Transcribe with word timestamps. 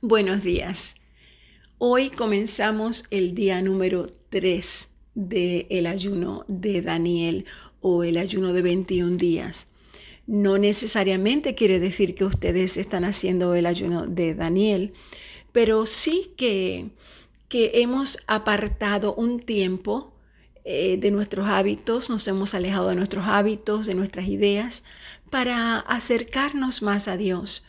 Buenos 0.00 0.44
días. 0.44 0.94
Hoy 1.78 2.10
comenzamos 2.10 3.04
el 3.10 3.34
día 3.34 3.60
número 3.62 4.06
3 4.28 4.88
del 5.16 5.86
ayuno 5.88 6.44
de 6.46 6.82
Daniel 6.82 7.46
o 7.80 8.04
el 8.04 8.16
ayuno 8.16 8.52
de 8.52 8.62
21 8.62 9.16
días. 9.16 9.66
No 10.28 10.56
necesariamente 10.56 11.56
quiere 11.56 11.80
decir 11.80 12.14
que 12.14 12.24
ustedes 12.24 12.76
están 12.76 13.04
haciendo 13.04 13.56
el 13.56 13.66
ayuno 13.66 14.06
de 14.06 14.36
Daniel, 14.36 14.92
pero 15.50 15.84
sí 15.84 16.30
que, 16.36 16.90
que 17.48 17.82
hemos 17.82 18.18
apartado 18.28 19.16
un 19.16 19.40
tiempo 19.40 20.14
eh, 20.64 20.96
de 20.96 21.10
nuestros 21.10 21.48
hábitos, 21.48 22.08
nos 22.08 22.28
hemos 22.28 22.54
alejado 22.54 22.90
de 22.90 22.94
nuestros 22.94 23.24
hábitos, 23.26 23.84
de 23.86 23.94
nuestras 23.94 24.28
ideas, 24.28 24.84
para 25.28 25.80
acercarnos 25.80 26.82
más 26.82 27.08
a 27.08 27.16
Dios 27.16 27.64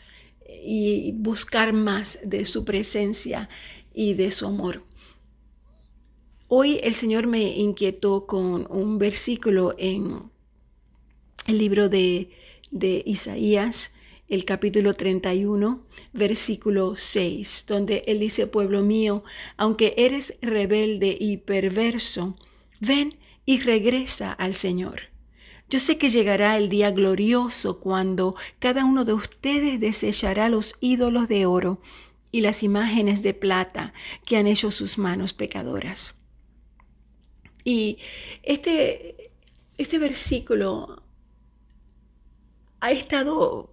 y 0.62 1.12
buscar 1.12 1.72
más 1.72 2.18
de 2.24 2.44
su 2.44 2.64
presencia 2.64 3.48
y 3.94 4.14
de 4.14 4.30
su 4.30 4.46
amor. 4.46 4.82
Hoy 6.48 6.80
el 6.82 6.94
Señor 6.94 7.26
me 7.26 7.56
inquietó 7.58 8.26
con 8.26 8.66
un 8.70 8.98
versículo 8.98 9.74
en 9.78 10.30
el 11.46 11.58
libro 11.58 11.88
de, 11.88 12.30
de 12.70 13.02
Isaías, 13.06 13.92
el 14.28 14.44
capítulo 14.44 14.94
31, 14.94 15.86
versículo 16.12 16.96
6, 16.96 17.64
donde 17.68 18.04
Él 18.06 18.20
dice, 18.20 18.46
pueblo 18.46 18.82
mío, 18.82 19.24
aunque 19.56 19.94
eres 19.96 20.34
rebelde 20.40 21.16
y 21.18 21.36
perverso, 21.36 22.36
ven 22.80 23.16
y 23.44 23.60
regresa 23.60 24.32
al 24.32 24.54
Señor 24.54 25.09
yo 25.70 25.78
sé 25.78 25.98
que 25.98 26.10
llegará 26.10 26.56
el 26.56 26.68
día 26.68 26.90
glorioso 26.90 27.78
cuando 27.78 28.34
cada 28.58 28.84
uno 28.84 29.04
de 29.04 29.12
ustedes 29.12 29.78
desechará 29.80 30.48
los 30.48 30.74
ídolos 30.80 31.28
de 31.28 31.46
oro 31.46 31.80
y 32.32 32.40
las 32.40 32.62
imágenes 32.62 33.22
de 33.22 33.34
plata 33.34 33.94
que 34.26 34.36
han 34.36 34.48
hecho 34.48 34.72
sus 34.72 34.98
manos 34.98 35.32
pecadoras. 35.32 36.16
Y 37.62 37.98
este, 38.42 39.30
este 39.78 39.98
versículo 39.98 41.04
ha 42.80 42.90
estado 42.90 43.70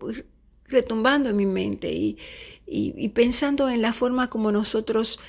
retumbando 0.66 1.30
en 1.30 1.38
mi 1.38 1.46
mente 1.46 1.92
y, 1.92 2.18
y 2.66 3.10
pensando 3.10 3.70
en 3.70 3.82
la 3.82 3.94
forma 3.94 4.30
como 4.30 4.52
nosotros 4.52 5.20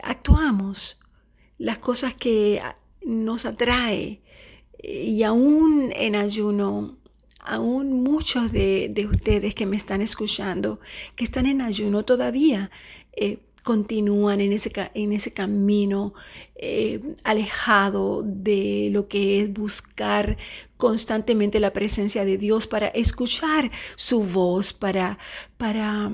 actuamos, 0.00 0.98
las 1.58 1.78
cosas 1.78 2.14
que 2.14 2.62
nos 3.02 3.46
atrae, 3.46 4.22
y 4.86 5.22
aún 5.22 5.92
en 5.94 6.14
ayuno, 6.14 6.96
aún 7.40 8.02
muchos 8.02 8.52
de, 8.52 9.08
ustedes 9.10 9.54
que 9.54 9.66
me 9.66 9.76
están 9.76 10.02
escuchando, 10.02 10.80
que 11.16 11.24
están 11.24 11.46
en 11.46 11.60
ayuno 11.60 12.04
todavía, 12.04 12.70
eh, 13.12 13.38
continúan 13.62 14.42
en 14.42 14.52
ese, 14.52 14.70
en 14.92 15.14
ese 15.14 15.32
camino 15.32 16.12
eh, 16.54 17.00
alejado 17.24 18.22
de 18.22 18.90
lo 18.92 19.08
que 19.08 19.40
es 19.40 19.52
buscar 19.52 20.36
constantemente 20.76 21.60
la 21.60 21.72
presencia 21.72 22.26
de 22.26 22.36
Dios 22.36 22.66
para 22.66 22.88
escuchar 22.88 23.70
su 23.96 24.22
voz, 24.22 24.74
para, 24.74 25.18
para, 25.56 26.12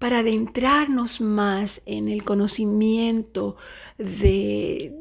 para 0.00 0.18
adentrarnos 0.18 1.20
más 1.20 1.82
en 1.86 2.08
el 2.08 2.24
conocimiento 2.24 3.56
de, 3.96 4.92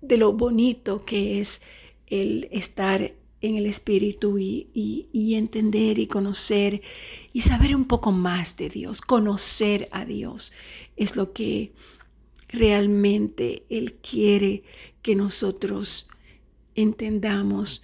de 0.00 0.16
lo 0.16 0.32
bonito 0.32 1.04
que 1.04 1.40
es 1.40 1.60
el 2.08 2.48
estar 2.50 3.14
en 3.46 3.56
el 3.56 3.66
Espíritu 3.66 4.38
y, 4.38 5.34
entender 5.34 5.98
y 5.98 6.06
conocer 6.06 6.80
y 7.34 7.42
saber 7.42 7.76
un 7.76 7.84
poco 7.84 8.10
más 8.10 8.56
de 8.56 8.70
Dios, 8.70 9.02
conocer 9.02 9.88
a 9.92 10.06
Dios 10.06 10.52
es 10.96 11.14
lo 11.14 11.32
que 11.32 11.72
realmente 12.48 13.64
Él 13.68 13.94
quiere 13.94 14.62
que 15.02 15.14
nosotros 15.14 16.08
entendamos, 16.74 17.82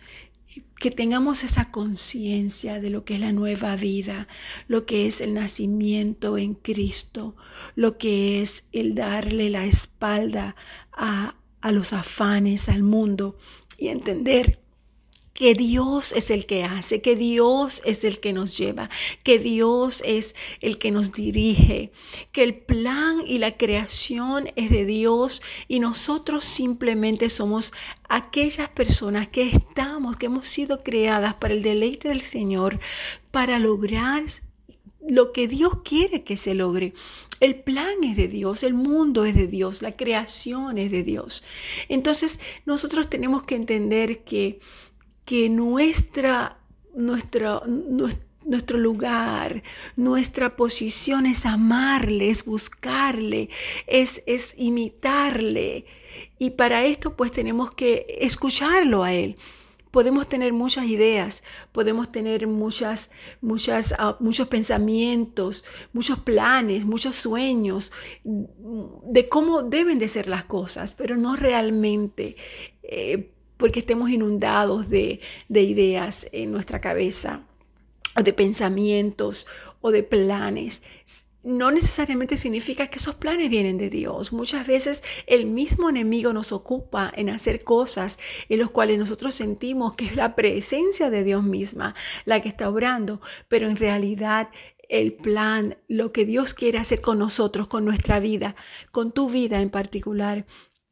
que 0.78 0.90
tengamos 0.90 1.44
esa 1.44 1.70
conciencia 1.70 2.80
de 2.80 2.88
lo 2.88 3.04
que 3.04 3.14
es 3.14 3.20
la 3.20 3.32
nueva 3.32 3.76
vida, 3.76 4.28
lo 4.66 4.86
que 4.86 5.06
es 5.06 5.20
el 5.20 5.34
nacimiento 5.34 6.38
en 6.38 6.54
Cristo, 6.54 7.36
lo 7.74 7.98
que 7.98 8.40
es 8.40 8.64
el 8.72 8.94
darle 8.94 9.50
la 9.50 9.66
espalda 9.66 10.56
a, 10.92 11.34
a 11.60 11.70
los 11.70 11.92
afanes, 11.92 12.70
al 12.70 12.82
mundo 12.82 13.36
y 13.80 13.88
entender 13.88 14.60
que 15.32 15.54
Dios 15.54 16.12
es 16.12 16.30
el 16.30 16.44
que 16.44 16.64
hace, 16.64 17.00
que 17.00 17.16
Dios 17.16 17.80
es 17.86 18.04
el 18.04 18.20
que 18.20 18.34
nos 18.34 18.58
lleva, 18.58 18.90
que 19.22 19.38
Dios 19.38 20.02
es 20.04 20.34
el 20.60 20.76
que 20.76 20.90
nos 20.90 21.12
dirige, 21.12 21.92
que 22.30 22.42
el 22.42 22.54
plan 22.54 23.20
y 23.26 23.38
la 23.38 23.56
creación 23.56 24.50
es 24.56 24.68
de 24.70 24.84
Dios 24.84 25.40
y 25.66 25.80
nosotros 25.80 26.44
simplemente 26.44 27.30
somos 27.30 27.72
aquellas 28.08 28.68
personas 28.68 29.30
que 29.30 29.48
estamos, 29.48 30.16
que 30.16 30.26
hemos 30.26 30.46
sido 30.46 30.80
creadas 30.80 31.34
para 31.34 31.54
el 31.54 31.62
deleite 31.62 32.08
del 32.08 32.22
Señor, 32.22 32.78
para 33.30 33.58
lograr 33.58 34.24
lo 35.06 35.32
que 35.32 35.48
Dios 35.48 35.80
quiere 35.84 36.22
que 36.22 36.36
se 36.36 36.54
logre. 36.54 36.94
El 37.40 37.56
plan 37.56 38.04
es 38.04 38.16
de 38.16 38.28
Dios, 38.28 38.62
el 38.62 38.74
mundo 38.74 39.24
es 39.24 39.34
de 39.34 39.46
Dios, 39.46 39.80
la 39.80 39.96
creación 39.96 40.76
es 40.78 40.90
de 40.90 41.02
Dios. 41.02 41.42
Entonces 41.88 42.38
nosotros 42.66 43.08
tenemos 43.08 43.44
que 43.44 43.54
entender 43.54 44.20
que, 44.24 44.60
que 45.24 45.48
nuestra, 45.48 46.58
nuestra, 46.94 47.62
nuestro 48.44 48.78
lugar, 48.78 49.62
nuestra 49.96 50.54
posición 50.56 51.24
es 51.24 51.46
amarle, 51.46 52.30
es 52.30 52.44
buscarle, 52.44 53.48
es, 53.86 54.22
es 54.26 54.54
imitarle. 54.58 55.86
Y 56.38 56.50
para 56.50 56.84
esto 56.84 57.16
pues 57.16 57.32
tenemos 57.32 57.74
que 57.74 58.18
escucharlo 58.20 59.02
a 59.02 59.14
Él 59.14 59.36
podemos 59.90 60.28
tener 60.28 60.52
muchas 60.52 60.86
ideas, 60.86 61.42
podemos 61.72 62.12
tener 62.12 62.46
muchas, 62.46 63.10
muchas, 63.40 63.94
ah, 63.98 64.16
muchos 64.20 64.48
pensamientos, 64.48 65.64
muchos 65.92 66.18
planes, 66.20 66.84
muchos 66.84 67.16
sueños 67.16 67.90
mm, 68.24 68.44
de 69.04 69.28
cómo 69.28 69.62
deben 69.62 69.98
de 69.98 70.08
ser 70.08 70.28
las 70.28 70.44
cosas, 70.44 70.94
pero 70.94 71.16
no 71.16 71.36
realmente 71.36 72.36
eh, 72.82 73.30
porque 73.56 73.80
estemos 73.80 74.10
inundados 74.10 74.88
de, 74.88 75.20
de 75.48 75.62
ideas 75.62 76.26
en 76.32 76.52
nuestra 76.52 76.80
cabeza, 76.80 77.42
o 78.16 78.22
de 78.22 78.32
pensamientos 78.32 79.46
o 79.80 79.90
de 79.90 80.02
planes 80.02 80.82
no 81.42 81.70
necesariamente 81.70 82.36
significa 82.36 82.88
que 82.88 82.98
esos 82.98 83.14
planes 83.14 83.48
vienen 83.48 83.78
de 83.78 83.90
Dios. 83.90 84.32
Muchas 84.32 84.66
veces 84.66 85.02
el 85.26 85.46
mismo 85.46 85.88
enemigo 85.88 86.32
nos 86.32 86.52
ocupa 86.52 87.12
en 87.14 87.30
hacer 87.30 87.64
cosas 87.64 88.18
en 88.48 88.58
las 88.58 88.70
cuales 88.70 88.98
nosotros 88.98 89.34
sentimos 89.34 89.96
que 89.96 90.06
es 90.06 90.16
la 90.16 90.34
presencia 90.34 91.10
de 91.10 91.24
Dios 91.24 91.42
misma 91.42 91.94
la 92.24 92.40
que 92.42 92.48
está 92.48 92.68
obrando, 92.68 93.20
pero 93.48 93.68
en 93.68 93.76
realidad 93.76 94.50
el 94.88 95.12
plan, 95.12 95.78
lo 95.86 96.12
que 96.12 96.24
Dios 96.24 96.52
quiere 96.52 96.78
hacer 96.78 97.00
con 97.00 97.18
nosotros, 97.18 97.68
con 97.68 97.84
nuestra 97.84 98.18
vida, 98.18 98.56
con 98.90 99.12
tu 99.12 99.30
vida 99.30 99.60
en 99.60 99.70
particular, 99.70 100.46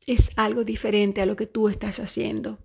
es 0.06 0.30
algo 0.36 0.64
diferente 0.64 1.20
a 1.20 1.26
lo 1.26 1.36
que 1.36 1.46
tú 1.46 1.68
estás 1.68 1.98
haciendo. 1.98 2.58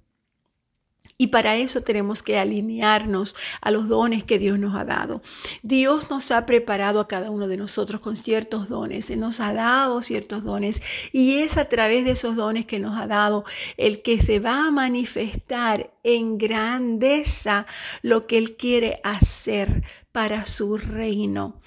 Y 1.17 1.27
para 1.27 1.55
eso 1.57 1.81
tenemos 1.81 2.23
que 2.23 2.39
alinearnos 2.39 3.35
a 3.61 3.71
los 3.71 3.87
dones 3.87 4.23
que 4.23 4.39
Dios 4.39 4.57
nos 4.57 4.75
ha 4.75 4.83
dado. 4.83 5.21
Dios 5.61 6.09
nos 6.09 6.31
ha 6.31 6.45
preparado 6.45 6.99
a 6.99 7.07
cada 7.07 7.29
uno 7.29 7.47
de 7.47 7.55
nosotros 7.55 8.01
con 8.01 8.17
ciertos 8.17 8.67
dones, 8.67 9.09
nos 9.15 9.39
ha 9.39 9.53
dado 9.53 10.01
ciertos 10.01 10.43
dones 10.43 10.81
y 11.11 11.37
es 11.37 11.55
a 11.57 11.65
través 11.65 12.03
de 12.03 12.11
esos 12.11 12.35
dones 12.35 12.65
que 12.65 12.79
nos 12.79 12.99
ha 12.99 13.07
dado 13.07 13.45
el 13.77 14.01
que 14.01 14.21
se 14.21 14.39
va 14.39 14.67
a 14.67 14.71
manifestar 14.71 15.93
en 16.03 16.37
grandeza 16.37 17.67
lo 18.01 18.25
que 18.25 18.37
Él 18.37 18.57
quiere 18.57 18.99
hacer 19.03 19.83
para 20.11 20.45
su 20.45 20.77
reino. 20.77 21.61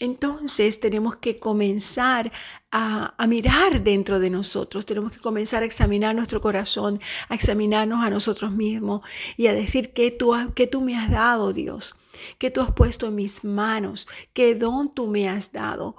Entonces 0.00 0.80
tenemos 0.80 1.16
que 1.16 1.38
comenzar 1.38 2.32
a, 2.70 3.14
mirar 3.28 3.82
dentro 3.82 4.18
de 4.18 4.30
nosotros, 4.30 4.86
tenemos 4.86 5.12
que 5.12 5.18
comenzar 5.18 5.62
a 5.62 5.66
examinar 5.66 6.14
nuestro 6.14 6.40
corazón, 6.40 7.00
a 7.28 7.34
examinarnos 7.34 8.02
a 8.02 8.08
nosotros 8.08 8.50
mismos 8.50 9.02
y 9.36 9.46
a 9.46 9.52
decir 9.52 9.92
que 9.92 10.10
tú, 10.10 10.32
que 10.56 10.66
tú 10.66 10.80
me 10.80 10.96
has 10.96 11.10
dado, 11.10 11.52
Dios, 11.52 11.94
que 12.38 12.50
tú 12.50 12.62
has 12.62 12.72
puesto 12.72 13.08
en 13.08 13.16
mis 13.16 13.44
manos, 13.44 14.08
qué 14.32 14.54
don 14.54 14.92
tú 14.94 15.06
me 15.06 15.28
has 15.28 15.52
dado 15.52 15.96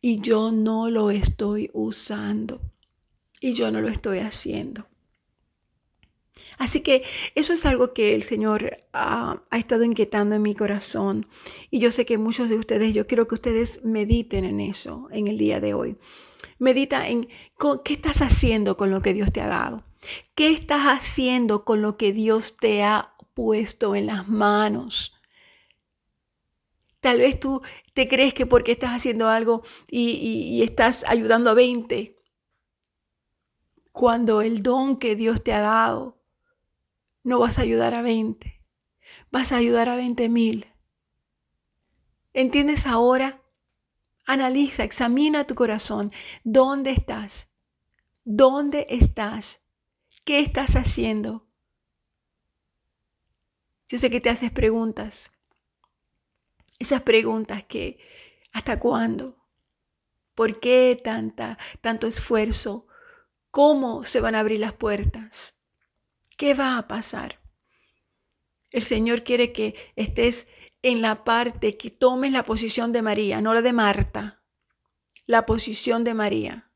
y 0.00 0.20
yo 0.20 0.50
no 0.50 0.88
lo 0.88 1.10
estoy 1.10 1.70
usando 1.74 2.62
y 3.38 3.52
yo 3.52 3.70
no 3.70 3.82
lo 3.82 3.88
estoy 3.88 4.20
haciendo. 4.20 4.86
Así 6.58 6.80
que 6.80 7.02
eso 7.34 7.52
es 7.52 7.66
algo 7.66 7.92
que 7.92 8.14
el 8.14 8.22
Señor 8.22 8.84
ha 8.92 9.38
estado 9.52 9.84
inquietando 9.84 10.34
en 10.34 10.42
mi 10.42 10.54
corazón. 10.54 11.26
Y 11.70 11.78
yo 11.78 11.90
sé 11.90 12.06
que 12.06 12.18
muchos 12.18 12.48
de 12.48 12.56
ustedes, 12.56 12.94
yo 12.94 13.06
quiero 13.06 13.28
que 13.28 13.34
ustedes 13.34 13.84
mediten 13.84 14.44
en 14.44 14.60
eso 14.60 15.08
en 15.10 15.28
el 15.28 15.36
día 15.36 15.60
de 15.60 15.74
hoy. 15.74 15.96
Medita 16.58 17.08
en 17.08 17.28
qué 17.84 17.92
estás 17.92 18.22
haciendo 18.22 18.76
con 18.76 18.90
lo 18.90 19.02
que 19.02 19.12
Dios 19.12 19.32
te 19.32 19.40
ha 19.40 19.48
dado. 19.48 19.84
¿Qué 20.34 20.50
estás 20.50 20.84
haciendo 20.84 21.64
con 21.64 21.82
lo 21.82 21.96
que 21.96 22.12
Dios 22.12 22.56
te 22.56 22.82
ha 22.82 23.14
puesto 23.34 23.94
en 23.94 24.06
las 24.06 24.28
manos? 24.28 25.12
Tal 27.00 27.18
vez 27.18 27.38
tú 27.38 27.60
te 27.92 28.08
crees 28.08 28.32
que 28.32 28.46
porque 28.46 28.72
estás 28.72 28.92
haciendo 28.92 29.28
algo 29.28 29.62
y, 29.90 30.10
y 30.10 30.62
estás 30.62 31.04
ayudando 31.06 31.50
a 31.50 31.54
20, 31.54 32.16
cuando 33.92 34.42
el 34.42 34.62
don 34.62 34.96
que 34.96 35.16
Dios 35.16 35.42
te 35.42 35.52
ha 35.52 35.60
dado, 35.60 36.15
no 37.26 37.40
vas 37.40 37.58
a 37.58 37.62
ayudar 37.62 37.92
a 37.92 38.02
20, 38.02 38.62
vas 39.32 39.50
a 39.50 39.56
ayudar 39.56 39.88
a 39.88 39.96
20 39.96 40.28
mil. 40.28 40.68
¿Entiendes 42.32 42.86
ahora? 42.86 43.42
Analiza, 44.26 44.84
examina 44.84 45.44
tu 45.44 45.56
corazón. 45.56 46.12
¿Dónde 46.44 46.92
estás? 46.92 47.48
¿Dónde 48.24 48.86
estás? 48.90 49.60
¿Qué 50.24 50.38
estás 50.38 50.76
haciendo? 50.76 51.48
Yo 53.88 53.98
sé 53.98 54.08
que 54.08 54.20
te 54.20 54.30
haces 54.30 54.52
preguntas. 54.52 55.32
Esas 56.78 57.02
preguntas 57.02 57.64
que, 57.64 57.98
¿hasta 58.52 58.78
cuándo? 58.78 59.36
¿Por 60.36 60.60
qué 60.60 61.00
tanta, 61.02 61.58
tanto 61.80 62.06
esfuerzo? 62.06 62.86
¿Cómo 63.50 64.04
se 64.04 64.20
van 64.20 64.36
a 64.36 64.40
abrir 64.40 64.60
las 64.60 64.74
puertas? 64.74 65.55
¿Qué 66.36 66.54
va 66.54 66.78
a 66.78 66.88
pasar? 66.88 67.40
El 68.70 68.82
Señor 68.82 69.24
quiere 69.24 69.52
que 69.52 69.74
estés 69.96 70.46
en 70.82 71.02
la 71.02 71.24
parte, 71.24 71.76
que 71.76 71.90
tomes 71.90 72.32
la 72.32 72.44
posición 72.44 72.92
de 72.92 73.02
María, 73.02 73.40
no 73.40 73.54
la 73.54 73.62
de 73.62 73.72
Marta, 73.72 74.42
la 75.26 75.46
posición 75.46 76.04
de 76.04 76.14
María 76.14 76.66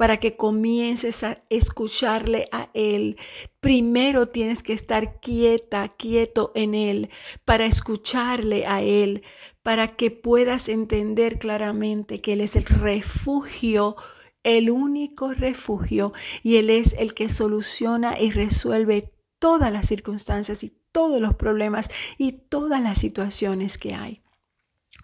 para 0.00 0.18
que 0.18 0.34
comiences 0.34 1.22
a 1.24 1.42
escucharle 1.50 2.46
a 2.52 2.70
Él. 2.72 3.18
Primero 3.60 4.30
tienes 4.30 4.62
que 4.62 4.72
estar 4.72 5.20
quieta, 5.20 5.90
quieto 5.90 6.52
en 6.54 6.74
Él, 6.74 7.10
para 7.44 7.66
escucharle 7.66 8.64
a 8.66 8.80
Él, 8.80 9.22
para 9.62 9.96
que 9.96 10.10
puedas 10.10 10.70
entender 10.70 11.38
claramente 11.38 12.22
que 12.22 12.32
Él 12.32 12.40
es 12.40 12.56
el 12.56 12.64
refugio, 12.64 13.94
el 14.42 14.70
único 14.70 15.32
refugio, 15.32 16.12
y 16.42 16.56
Él 16.56 16.70
es 16.70 16.94
el 16.98 17.14
que 17.14 17.28
soluciona 17.28 18.18
y 18.20 18.30
resuelve 18.30 19.12
todas 19.38 19.72
las 19.72 19.86
circunstancias 19.86 20.62
y 20.64 20.72
todos 20.92 21.20
los 21.20 21.34
problemas 21.34 21.88
y 22.18 22.32
todas 22.32 22.82
las 22.82 22.98
situaciones 22.98 23.78
que 23.78 23.94
hay. 23.94 24.22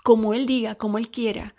Como 0.04 0.34
Él 0.34 0.46
diga, 0.46 0.74
como 0.74 0.98
Él 0.98 1.10
quiera 1.10 1.54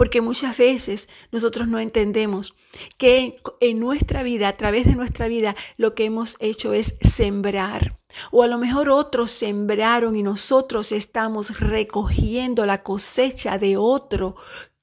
porque 0.00 0.22
muchas 0.22 0.56
veces 0.56 1.10
nosotros 1.30 1.68
no 1.68 1.78
entendemos 1.78 2.54
que 2.96 3.42
en 3.60 3.80
nuestra 3.80 4.22
vida, 4.22 4.48
a 4.48 4.56
través 4.56 4.86
de 4.86 4.94
nuestra 4.94 5.28
vida, 5.28 5.56
lo 5.76 5.94
que 5.94 6.06
hemos 6.06 6.36
hecho 6.38 6.72
es 6.72 6.94
sembrar. 7.14 7.98
O 8.32 8.42
a 8.42 8.46
lo 8.46 8.56
mejor 8.56 8.88
otros 8.88 9.30
sembraron 9.30 10.16
y 10.16 10.22
nosotros 10.22 10.90
estamos 10.92 11.60
recogiendo 11.60 12.64
la 12.64 12.82
cosecha 12.82 13.58
de 13.58 13.76
otro 13.76 14.36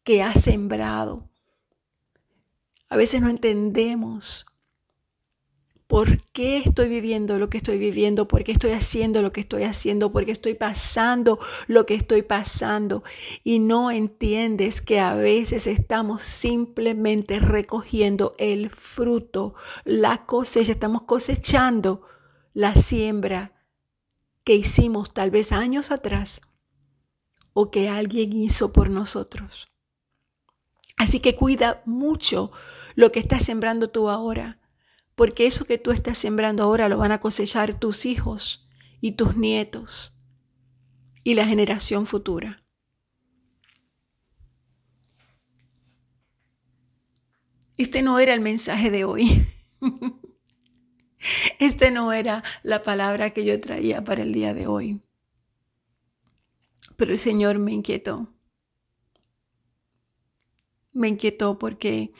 que 0.07 0.23
ha 0.23 0.33
sembrado. 0.35 1.27
A 2.87 2.95
veces 2.95 3.19
no 3.19 3.27
entendemos 3.27 4.45
por 5.85 6.23
qué 6.31 6.59
estoy 6.59 6.87
viviendo 6.87 7.37
lo 7.37 7.49
que 7.49 7.57
estoy 7.57 7.77
viviendo, 7.77 8.25
por 8.25 8.45
qué 8.45 8.53
estoy 8.53 8.71
haciendo 8.71 9.21
lo 9.21 9.33
que 9.33 9.41
estoy 9.41 9.63
haciendo, 9.63 10.13
por 10.13 10.23
qué 10.23 10.31
estoy 10.31 10.53
pasando 10.53 11.39
lo 11.67 11.85
que 11.85 11.95
estoy 11.95 12.21
pasando. 12.21 13.03
Y 13.43 13.59
no 13.59 13.91
entiendes 13.91 14.79
que 14.79 15.01
a 15.01 15.13
veces 15.13 15.67
estamos 15.67 16.21
simplemente 16.21 17.39
recogiendo 17.39 18.33
el 18.37 18.69
fruto, 18.69 19.55
la 19.83 20.25
cosecha, 20.25 20.71
estamos 20.71 21.01
cosechando 21.01 22.03
la 22.53 22.75
siembra 22.75 23.51
que 24.45 24.55
hicimos 24.55 25.13
tal 25.13 25.31
vez 25.31 25.51
años 25.51 25.91
atrás 25.91 26.39
o 27.51 27.71
que 27.71 27.89
alguien 27.89 28.31
hizo 28.31 28.71
por 28.71 28.89
nosotros. 28.89 29.67
Así 30.97 31.19
que 31.21 31.35
cuida 31.35 31.81
mucho 31.85 32.51
lo 32.95 33.11
que 33.11 33.19
estás 33.19 33.45
sembrando 33.45 33.89
tú 33.89 34.09
ahora 34.09 34.59
porque 35.17 35.47
eso 35.47 35.65
que 35.65 35.79
tú 35.79 35.89
estás 35.89 36.19
sembrando 36.19 36.61
ahora 36.61 36.87
lo 36.89 36.99
van 36.99 37.11
a 37.11 37.19
cosechar 37.19 37.79
tus 37.79 38.05
hijos 38.05 38.69
y 39.01 39.13
tus 39.13 39.35
nietos 39.35 40.15
y 41.23 41.33
la 41.33 41.47
generación 41.47 42.05
futura. 42.05 42.59
Este 47.77 48.03
no 48.03 48.19
era 48.19 48.35
el 48.35 48.41
mensaje 48.41 48.91
de 48.91 49.05
hoy. 49.05 49.47
Este 51.57 51.89
no 51.89 52.13
era 52.13 52.43
la 52.61 52.83
palabra 52.83 53.31
que 53.31 53.43
yo 53.43 53.59
traía 53.59 54.03
para 54.03 54.21
el 54.21 54.31
día 54.31 54.53
de 54.53 54.67
hoy. 54.67 55.01
Pero 56.95 57.11
el 57.11 57.17
Señor 57.17 57.57
me 57.57 57.73
inquietó. 57.73 58.36
Me 60.97 61.09
inquietó 61.09 61.59
porque 61.59 62.11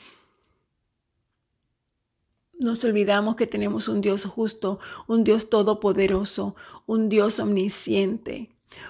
nos 2.60 2.86
olvidamos 2.86 3.36
que 3.36 3.48
tenemos 3.48 3.88
un 3.88 4.02
Dios 4.02 4.26
justo, 4.26 4.80
un 5.08 5.24
Dios 5.24 5.50
todopoderoso, 5.50 6.56
un 6.86 7.10
Dios 7.10 7.40
omnisciente, 7.40 8.50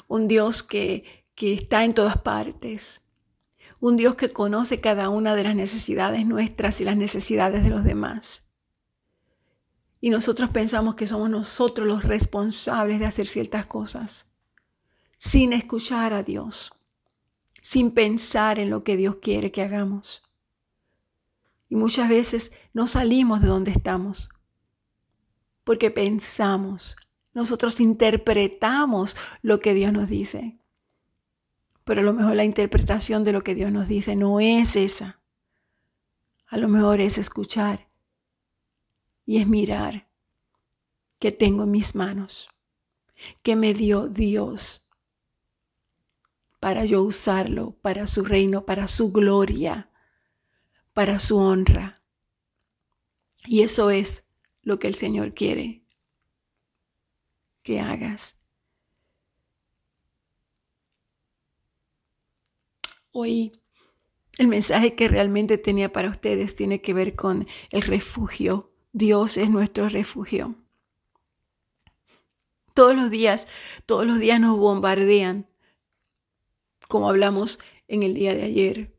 un 0.10 0.28
Dios 0.28 0.62
que, 0.62 1.26
que 1.36 1.54
está 1.54 1.86
en 1.86 1.94
todas 1.94 2.18
partes, 2.22 3.02
un 3.80 3.96
Dios 3.96 4.16
que 4.16 4.30
conoce 4.30 4.82
cada 4.82 5.08
una 5.08 5.36
de 5.36 5.46
las 5.46 5.56
necesidades 5.56 6.26
nuestras 6.26 6.82
y 6.82 6.84
las 6.84 6.98
necesidades 6.98 7.64
de 7.64 7.70
los 7.70 7.86
demás. 7.86 8.44
Y 10.02 10.10
nosotros 10.10 10.50
pensamos 10.50 10.96
que 10.96 11.08
somos 11.08 11.30
nosotros 11.30 11.88
los 11.88 12.04
responsables 12.04 13.00
de 13.00 13.06
hacer 13.06 13.28
ciertas 13.28 13.68
cosas, 13.68 14.26
sin 15.18 15.54
escuchar 15.54 16.12
a 16.12 16.24
Dios, 16.24 16.77
sin 17.68 17.92
pensar 17.92 18.60
en 18.60 18.70
lo 18.70 18.86
que 18.86 18.96
Dios 18.96 19.18
quiere 19.22 19.52
que 19.52 19.62
hagamos. 19.62 20.24
Y 21.68 21.76
muchas 21.76 22.08
veces 22.08 22.54
no 22.72 22.88
salimos 22.88 23.42
de 23.42 23.50
donde 23.50 23.72
estamos 23.72 24.30
porque 25.66 25.92
pensamos, 25.92 26.96
nosotros 27.34 27.82
interpretamos 27.82 29.18
lo 29.42 29.60
que 29.60 29.74
Dios 29.74 29.92
nos 29.92 30.08
dice. 30.08 30.58
Pero 31.84 32.00
a 32.00 32.04
lo 32.06 32.14
mejor 32.14 32.38
la 32.38 32.46
interpretación 32.46 33.26
de 33.26 33.34
lo 33.34 33.44
que 33.44 33.54
Dios 33.54 33.70
nos 33.70 33.90
dice 33.90 34.16
no 34.16 34.40
es 34.40 34.78
esa. 34.78 35.20
A 36.46 36.56
lo 36.56 36.70
mejor 36.70 37.02
es 37.02 37.18
escuchar 37.18 37.90
y 39.26 39.42
es 39.42 39.48
mirar 39.48 40.08
que 41.20 41.34
tengo 41.34 41.66
en 41.66 41.72
mis 41.72 41.96
manos, 41.96 42.48
que 43.44 43.58
me 43.58 43.74
dio 43.74 44.08
Dios 44.08 44.87
para 46.60 46.86
yo 46.86 47.04
usarlo 47.04 47.78
para 47.82 48.08
su 48.08 48.26
reino, 48.26 48.66
para 48.66 48.88
su 48.88 49.12
gloria 49.12 49.90
para 50.98 51.20
su 51.20 51.38
honra. 51.38 52.02
Y 53.46 53.62
eso 53.62 53.92
es 53.92 54.24
lo 54.64 54.80
que 54.80 54.88
el 54.88 54.96
Señor 54.96 55.36
quiere 55.36 55.84
que 57.62 57.80
hagas. 57.80 58.36
Hoy 63.12 63.62
el 64.40 64.48
mensaje 64.48 64.96
que 64.96 65.08
realmente 65.08 65.60
tenía 65.60 65.94
para 65.94 66.10
ustedes 66.10 66.56
tiene 66.56 66.82
que 66.82 66.96
ver 66.96 67.16
con 67.16 67.48
el 67.70 67.84
refugio. 67.84 68.72
Dios 68.92 69.38
es 69.38 69.52
nuestro 69.52 69.90
refugio. 69.90 70.56
Todos 72.74 72.96
los 72.96 73.12
días, 73.12 73.48
todos 73.86 74.08
los 74.08 74.18
días 74.18 74.40
nos 74.40 74.58
bombardean, 74.58 75.48
como 76.88 77.10
hablamos 77.10 77.60
en 77.88 78.04
el 78.04 78.14
día 78.14 78.34
de 78.34 78.44
ayer. 78.44 78.94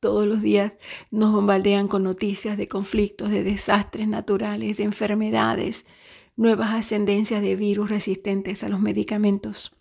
Todos 0.00 0.26
los 0.26 0.42
días 0.42 0.72
nos 1.10 1.32
bombardean 1.32 1.86
con 1.86 2.02
noticias 2.02 2.56
de 2.56 2.66
conflictos, 2.68 3.30
de 3.30 3.44
desastres 3.44 4.08
naturales, 4.08 4.78
de 4.78 4.84
enfermedades, 4.84 5.86
nuevas 6.36 6.74
ascendencias 6.74 7.42
de 7.42 7.54
virus 7.56 7.88
resistentes 7.88 8.64
a 8.64 8.68
los 8.68 8.80
medicamentos. 8.80 9.76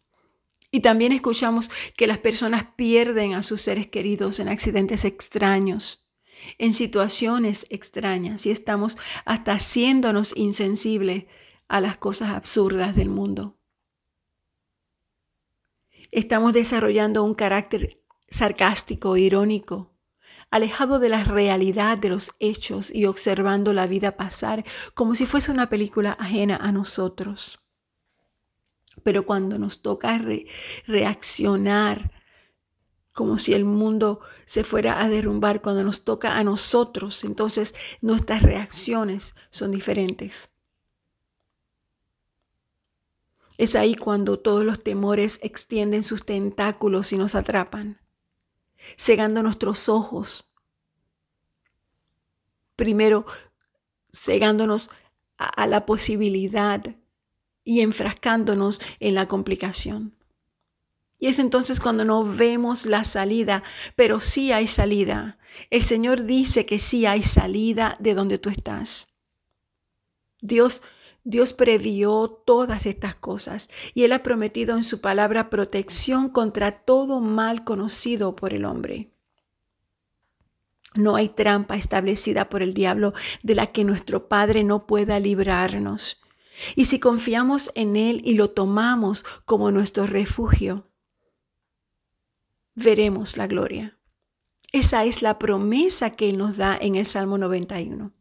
Y 0.71 0.81
también 0.81 1.11
escuchamos 1.11 1.69
que 1.97 2.07
las 2.07 2.19
personas 2.19 2.65
pierden 2.75 3.33
a 3.33 3.43
sus 3.43 3.61
seres 3.61 3.87
queridos 3.87 4.39
en 4.39 4.47
accidentes 4.47 5.05
extraños, 5.05 6.07
en 6.57 6.73
situaciones 6.73 7.65
extrañas, 7.69 8.45
y 8.45 8.51
estamos 8.51 8.97
hasta 9.25 9.53
haciéndonos 9.53 10.33
insensibles 10.35 11.25
a 11.67 11.81
las 11.81 11.97
cosas 11.97 12.29
absurdas 12.29 12.95
del 12.95 13.09
mundo. 13.09 13.57
Estamos 16.11 16.51
desarrollando 16.51 17.23
un 17.23 17.33
carácter 17.33 18.01
sarcástico, 18.27 19.15
irónico, 19.15 19.93
alejado 20.49 20.99
de 20.99 21.07
la 21.07 21.23
realidad 21.23 21.97
de 21.97 22.09
los 22.09 22.31
hechos 22.39 22.93
y 22.93 23.05
observando 23.05 23.71
la 23.71 23.87
vida 23.87 24.17
pasar 24.17 24.65
como 24.93 25.15
si 25.15 25.25
fuese 25.25 25.51
una 25.51 25.69
película 25.69 26.11
ajena 26.19 26.57
a 26.57 26.73
nosotros. 26.73 27.61
Pero 29.03 29.25
cuando 29.25 29.57
nos 29.57 29.81
toca 29.81 30.21
reaccionar 30.85 32.11
como 33.13 33.37
si 33.37 33.53
el 33.53 33.63
mundo 33.63 34.19
se 34.45 34.65
fuera 34.65 35.01
a 35.01 35.07
derrumbar, 35.07 35.61
cuando 35.61 35.81
nos 35.83 36.03
toca 36.03 36.37
a 36.37 36.43
nosotros, 36.43 37.23
entonces 37.23 37.73
nuestras 38.01 38.41
reacciones 38.41 39.33
son 39.49 39.71
diferentes. 39.71 40.50
Es 43.61 43.75
ahí 43.75 43.93
cuando 43.93 44.39
todos 44.39 44.65
los 44.65 44.81
temores 44.81 45.37
extienden 45.43 46.01
sus 46.01 46.25
tentáculos 46.25 47.13
y 47.13 47.17
nos 47.17 47.35
atrapan, 47.35 48.01
cegando 48.97 49.43
nuestros 49.43 49.87
ojos. 49.87 50.51
Primero, 52.75 53.27
cegándonos 54.11 54.89
a, 55.37 55.67
la 55.67 55.85
posibilidad 55.85 56.81
y 57.63 57.81
enfrascándonos 57.81 58.81
en 58.99 59.13
la 59.13 59.27
complicación. 59.27 60.15
Y 61.19 61.27
es 61.27 61.37
entonces 61.37 61.79
cuando 61.79 62.03
no 62.03 62.23
vemos 62.23 62.87
la 62.87 63.03
salida, 63.03 63.61
pero 63.95 64.19
sí 64.19 64.51
hay 64.51 64.65
salida. 64.65 65.37
El 65.69 65.83
Señor 65.83 66.23
dice 66.23 66.65
que 66.65 66.79
sí 66.79 67.05
hay 67.05 67.21
salida 67.21 67.95
de 67.99 68.15
donde 68.15 68.39
tú 68.39 68.49
estás. 68.49 69.07
Dios 70.39 70.81
Dios 71.23 71.53
previó 71.53 72.29
todas 72.45 72.85
estas 72.85 73.15
cosas 73.15 73.69
y 73.93 74.03
Él 74.03 74.11
ha 74.11 74.23
prometido 74.23 74.75
en 74.75 74.83
su 74.83 75.01
palabra 75.01 75.49
protección 75.49 76.29
contra 76.29 76.71
todo 76.71 77.19
mal 77.19 77.63
conocido 77.63 78.33
por 78.33 78.53
el 78.53 78.65
hombre. 78.65 79.11
No 80.93 81.15
hay 81.15 81.29
trampa 81.29 81.75
establecida 81.75 82.49
por 82.49 82.63
el 82.63 82.73
diablo 82.73 83.13
de 83.43 83.55
la 83.55 83.71
que 83.71 83.83
nuestro 83.83 84.27
Padre 84.27 84.63
no 84.63 84.87
pueda 84.87 85.19
librarnos. 85.19 86.19
Y 86.75 86.85
si 86.85 86.99
confiamos 86.99 87.71
en 87.75 87.95
Él 87.95 88.21
y 88.25 88.33
lo 88.33 88.49
tomamos 88.49 89.23
como 89.45 89.71
nuestro 89.71 90.05
refugio, 90.05 90.87
veremos 92.75 93.37
la 93.37 93.47
gloria. 93.47 93.97
Esa 94.73 95.05
es 95.05 95.21
la 95.21 95.39
promesa 95.39 96.11
que 96.11 96.29
Él 96.29 96.37
nos 96.37 96.57
da 96.57 96.77
en 96.79 96.95
el 96.95 97.05
Salmo 97.05 97.37
91. 97.37 98.11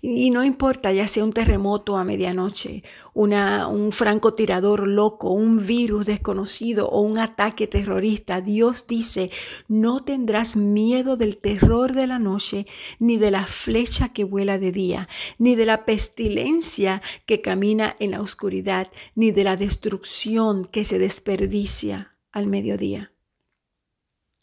Y 0.00 0.30
no 0.30 0.44
importa, 0.44 0.92
ya 0.92 1.08
sea 1.08 1.24
un 1.24 1.32
terremoto 1.32 1.96
a 1.96 2.04
medianoche, 2.04 2.84
una, 3.12 3.66
un 3.66 3.90
francotirador 3.90 4.86
loco, 4.86 5.30
un 5.30 5.66
virus 5.66 6.06
desconocido 6.06 6.88
o 6.88 7.00
un 7.00 7.18
ataque 7.18 7.66
terrorista, 7.66 8.40
Dios 8.40 8.86
dice, 8.86 9.30
no 9.66 9.98
tendrás 9.98 10.54
miedo 10.54 11.16
del 11.16 11.38
terror 11.38 11.92
de 11.92 12.06
la 12.06 12.20
noche, 12.20 12.66
ni 13.00 13.16
de 13.16 13.32
la 13.32 13.46
flecha 13.46 14.10
que 14.12 14.22
vuela 14.22 14.58
de 14.58 14.70
día, 14.70 15.08
ni 15.38 15.56
de 15.56 15.66
la 15.66 15.84
pestilencia 15.84 17.02
que 17.26 17.40
camina 17.40 17.96
en 17.98 18.12
la 18.12 18.20
oscuridad, 18.20 18.92
ni 19.16 19.32
de 19.32 19.42
la 19.42 19.56
destrucción 19.56 20.66
que 20.66 20.84
se 20.84 21.00
desperdicia 21.00 22.16
al 22.30 22.46
mediodía. 22.46 23.12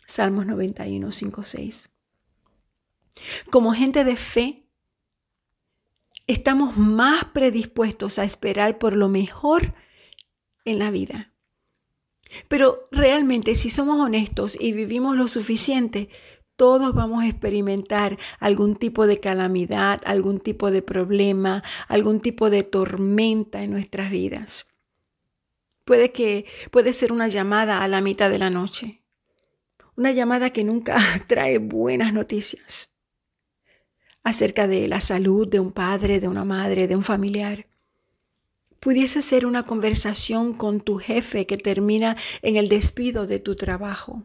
Salmos 0.06 0.46
91, 0.46 1.10
5, 1.10 1.44
6. 1.44 1.90
Como 3.50 3.74
gente 3.74 4.04
de 4.04 4.16
fe, 4.16 4.61
estamos 6.28 6.78
más 6.78 7.26
predispuestos 7.26 8.20
a 8.20 8.24
esperar 8.24 8.78
por 8.78 8.96
lo 8.96 9.10
mejor 9.10 9.74
en 10.66 10.80
la 10.80 10.92
vida. 10.92 11.32
Pero 12.48 12.88
realmente, 12.92 13.56
si 13.56 13.70
somos 13.70 14.00
honestos 14.00 14.58
y 14.60 14.72
vivimos 14.72 15.18
lo 15.18 15.28
suficiente, 15.28 16.10
todos 16.56 16.94
vamos 16.94 17.24
a 17.24 17.28
experimentar 17.28 18.18
algún 18.40 18.76
tipo 18.76 19.08
de 19.08 19.20
calamidad, 19.20 20.02
algún 20.06 20.40
tipo 20.40 20.72
de 20.72 20.82
problema, 20.82 21.64
algún 21.88 22.22
tipo 22.22 22.50
de 22.50 22.64
tormenta 22.64 23.64
en 23.64 23.72
nuestras 23.72 24.12
vidas. 24.12 24.68
Puede 25.84 26.12
que 26.12 26.46
puede 26.70 26.94
ser 26.94 27.12
una 27.12 27.28
llamada 27.28 27.84
a 27.84 27.88
la 27.88 28.00
mitad 28.00 28.30
de 28.30 28.38
la 28.38 28.50
noche. 28.50 29.02
Una 29.98 30.12
llamada 30.12 30.52
que 30.52 30.64
nunca 30.64 30.98
trae 31.28 31.58
buenas 31.58 32.14
noticias 32.14 32.91
acerca 34.24 34.68
de 34.68 34.88
la 34.88 35.02
salud 35.02 35.48
de 35.48 35.60
un 35.60 35.72
padre, 35.72 36.20
de 36.20 36.28
una 36.28 36.46
madre, 36.46 36.88
de 36.88 36.96
un 36.96 37.04
familiar. 37.04 37.68
Pudiese 38.80 39.22
ser 39.22 39.46
una 39.46 39.64
conversación 39.64 40.54
con 40.54 40.82
tu 40.82 40.98
jefe 40.98 41.46
que 41.46 41.58
termina 41.58 42.18
en 42.42 42.56
el 42.56 42.68
despido 42.68 43.28
de 43.28 43.40
tu 43.40 43.56
trabajo. 43.56 44.24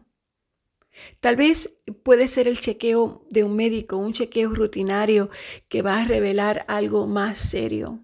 Tal 1.19 1.35
vez 1.35 1.75
puede 2.03 2.27
ser 2.27 2.47
el 2.47 2.59
chequeo 2.59 3.25
de 3.29 3.43
un 3.43 3.55
médico, 3.55 3.97
un 3.97 4.13
chequeo 4.13 4.49
rutinario 4.49 5.29
que 5.67 5.81
va 5.81 6.01
a 6.01 6.05
revelar 6.05 6.65
algo 6.67 7.05
más 7.05 7.37
serio. 7.37 7.99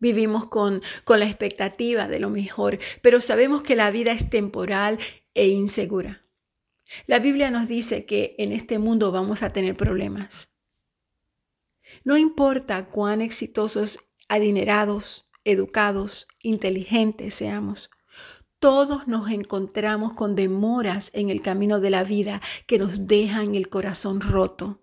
Vivimos 0.00 0.46
con, 0.46 0.82
con 1.04 1.20
la 1.20 1.26
expectativa 1.26 2.08
de 2.08 2.18
lo 2.18 2.28
mejor, 2.28 2.80
pero 3.02 3.20
sabemos 3.20 3.62
que 3.62 3.76
la 3.76 3.92
vida 3.92 4.10
es 4.10 4.28
temporal 4.28 4.98
e 5.34 5.46
insegura. 5.46 6.21
La 7.06 7.18
Biblia 7.18 7.50
nos 7.50 7.68
dice 7.68 8.04
que 8.04 8.34
en 8.38 8.52
este 8.52 8.78
mundo 8.78 9.12
vamos 9.12 9.42
a 9.42 9.52
tener 9.52 9.76
problemas. 9.76 10.50
No 12.04 12.16
importa 12.16 12.86
cuán 12.86 13.20
exitosos, 13.20 13.98
adinerados, 14.28 15.24
educados, 15.44 16.26
inteligentes 16.40 17.34
seamos, 17.34 17.90
todos 18.58 19.08
nos 19.08 19.28
encontramos 19.28 20.12
con 20.12 20.36
demoras 20.36 21.10
en 21.14 21.30
el 21.30 21.42
camino 21.42 21.80
de 21.80 21.90
la 21.90 22.04
vida 22.04 22.40
que 22.68 22.78
nos 22.78 23.08
dejan 23.08 23.56
el 23.56 23.68
corazón 23.68 24.20
roto, 24.20 24.80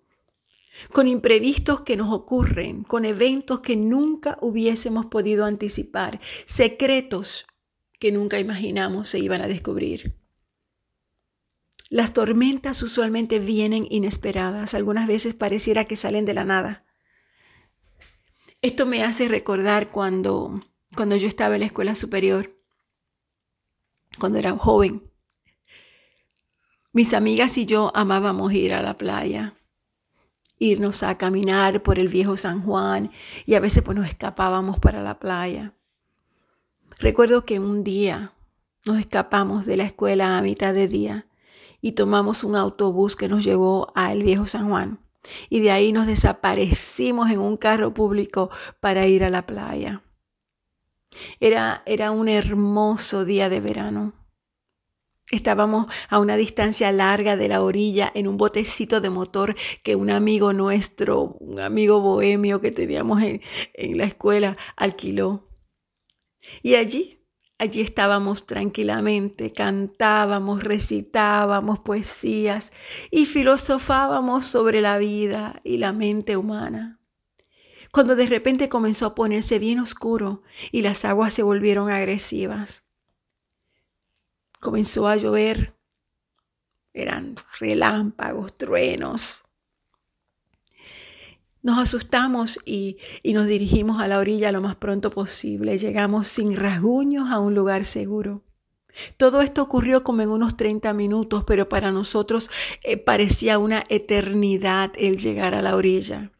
con 0.92 1.08
imprevistos 1.08 1.80
que 1.80 1.96
nos 1.96 2.12
ocurren, 2.12 2.84
con 2.84 3.06
eventos 3.06 3.60
que 3.60 3.76
nunca 3.76 4.36
hubiésemos 4.42 5.06
podido 5.06 5.46
anticipar, 5.46 6.20
secretos 6.46 7.46
que 7.98 8.12
nunca 8.12 8.38
imaginamos 8.38 9.08
se 9.08 9.18
iban 9.18 9.40
a 9.40 9.48
descubrir. 9.48 10.19
Las 11.90 12.12
tormentas 12.12 12.84
usualmente 12.84 13.40
vienen 13.40 13.84
inesperadas, 13.90 14.74
algunas 14.74 15.08
veces 15.08 15.34
pareciera 15.34 15.86
que 15.86 15.96
salen 15.96 16.24
de 16.24 16.34
la 16.34 16.44
nada. 16.44 16.84
Esto 18.62 18.86
me 18.86 19.02
hace 19.02 19.26
recordar 19.26 19.88
cuando, 19.88 20.62
cuando 20.94 21.16
yo 21.16 21.26
estaba 21.26 21.56
en 21.56 21.62
la 21.62 21.66
escuela 21.66 21.96
superior, 21.96 22.56
cuando 24.20 24.38
era 24.38 24.56
joven. 24.56 25.02
Mis 26.92 27.12
amigas 27.12 27.58
y 27.58 27.66
yo 27.66 27.90
amábamos 27.96 28.52
ir 28.52 28.72
a 28.72 28.82
la 28.82 28.96
playa, 28.96 29.56
irnos 30.60 31.02
a 31.02 31.16
caminar 31.16 31.82
por 31.82 31.98
el 31.98 32.06
viejo 32.06 32.36
San 32.36 32.62
Juan 32.62 33.10
y 33.46 33.54
a 33.54 33.60
veces 33.60 33.82
pues 33.82 33.98
nos 33.98 34.06
escapábamos 34.06 34.78
para 34.78 35.02
la 35.02 35.18
playa. 35.18 35.74
Recuerdo 37.00 37.44
que 37.44 37.58
un 37.58 37.82
día 37.82 38.32
nos 38.84 39.00
escapamos 39.00 39.66
de 39.66 39.76
la 39.76 39.84
escuela 39.84 40.38
a 40.38 40.42
mitad 40.42 40.72
de 40.72 40.86
día 40.86 41.26
y 41.80 41.92
tomamos 41.92 42.44
un 42.44 42.56
autobús 42.56 43.16
que 43.16 43.28
nos 43.28 43.44
llevó 43.44 43.92
al 43.94 44.22
viejo 44.22 44.46
San 44.46 44.68
Juan. 44.68 45.00
Y 45.48 45.60
de 45.60 45.70
ahí 45.70 45.92
nos 45.92 46.06
desaparecimos 46.06 47.30
en 47.30 47.38
un 47.38 47.56
carro 47.56 47.92
público 47.92 48.50
para 48.80 49.06
ir 49.06 49.24
a 49.24 49.30
la 49.30 49.46
playa. 49.46 50.02
Era, 51.40 51.82
era 51.86 52.10
un 52.10 52.28
hermoso 52.28 53.24
día 53.24 53.48
de 53.48 53.60
verano. 53.60 54.14
Estábamos 55.30 55.86
a 56.08 56.18
una 56.18 56.36
distancia 56.36 56.90
larga 56.90 57.36
de 57.36 57.48
la 57.48 57.62
orilla 57.62 58.10
en 58.14 58.26
un 58.26 58.36
botecito 58.36 59.00
de 59.00 59.10
motor 59.10 59.54
que 59.84 59.94
un 59.94 60.10
amigo 60.10 60.52
nuestro, 60.52 61.36
un 61.38 61.60
amigo 61.60 62.00
bohemio 62.00 62.60
que 62.60 62.72
teníamos 62.72 63.22
en, 63.22 63.40
en 63.74 63.98
la 63.98 64.04
escuela, 64.04 64.56
alquiló. 64.76 65.46
Y 66.62 66.74
allí 66.74 67.19
Allí 67.60 67.82
estábamos 67.82 68.46
tranquilamente, 68.46 69.50
cantábamos, 69.50 70.64
recitábamos 70.64 71.78
poesías 71.80 72.72
y 73.10 73.26
filosofábamos 73.26 74.46
sobre 74.46 74.80
la 74.80 74.96
vida 74.96 75.60
y 75.62 75.76
la 75.76 75.92
mente 75.92 76.38
humana. 76.38 77.00
Cuando 77.92 78.16
de 78.16 78.24
repente 78.24 78.70
comenzó 78.70 79.04
a 79.04 79.14
ponerse 79.14 79.58
bien 79.58 79.78
oscuro 79.78 80.42
y 80.72 80.80
las 80.80 81.04
aguas 81.04 81.34
se 81.34 81.42
volvieron 81.42 81.90
agresivas. 81.90 82.82
Comenzó 84.58 85.06
a 85.06 85.16
llover. 85.16 85.76
Eran 86.94 87.36
relámpagos, 87.58 88.56
truenos, 88.56 89.42
nos 91.62 91.78
asustamos 91.78 92.58
y, 92.64 92.98
nos 93.24 93.46
dirigimos 93.46 94.00
a 94.00 94.08
la 94.08 94.18
orilla 94.18 94.52
lo 94.52 94.60
más 94.60 94.76
pronto 94.76 95.10
posible. 95.10 95.78
Llegamos 95.78 96.26
sin 96.26 96.56
rasguños 96.56 97.30
a 97.30 97.38
un 97.38 97.54
lugar 97.54 97.84
seguro. 97.84 98.42
Todo 99.16 99.40
esto 99.40 99.62
ocurrió 99.62 100.02
como 100.02 100.22
en 100.22 100.30
unos 100.30 100.56
30 100.56 100.92
minutos, 100.94 101.44
pero 101.46 101.68
para 101.68 101.92
nosotros 101.92 102.50
eh, 102.82 102.96
parecía 102.96 103.58
una 103.58 103.84
eternidad 103.88 104.92
el 104.96 105.18
llegar 105.18 105.54
a 105.54 105.62
la 105.62 105.76
orilla. 105.76 106.32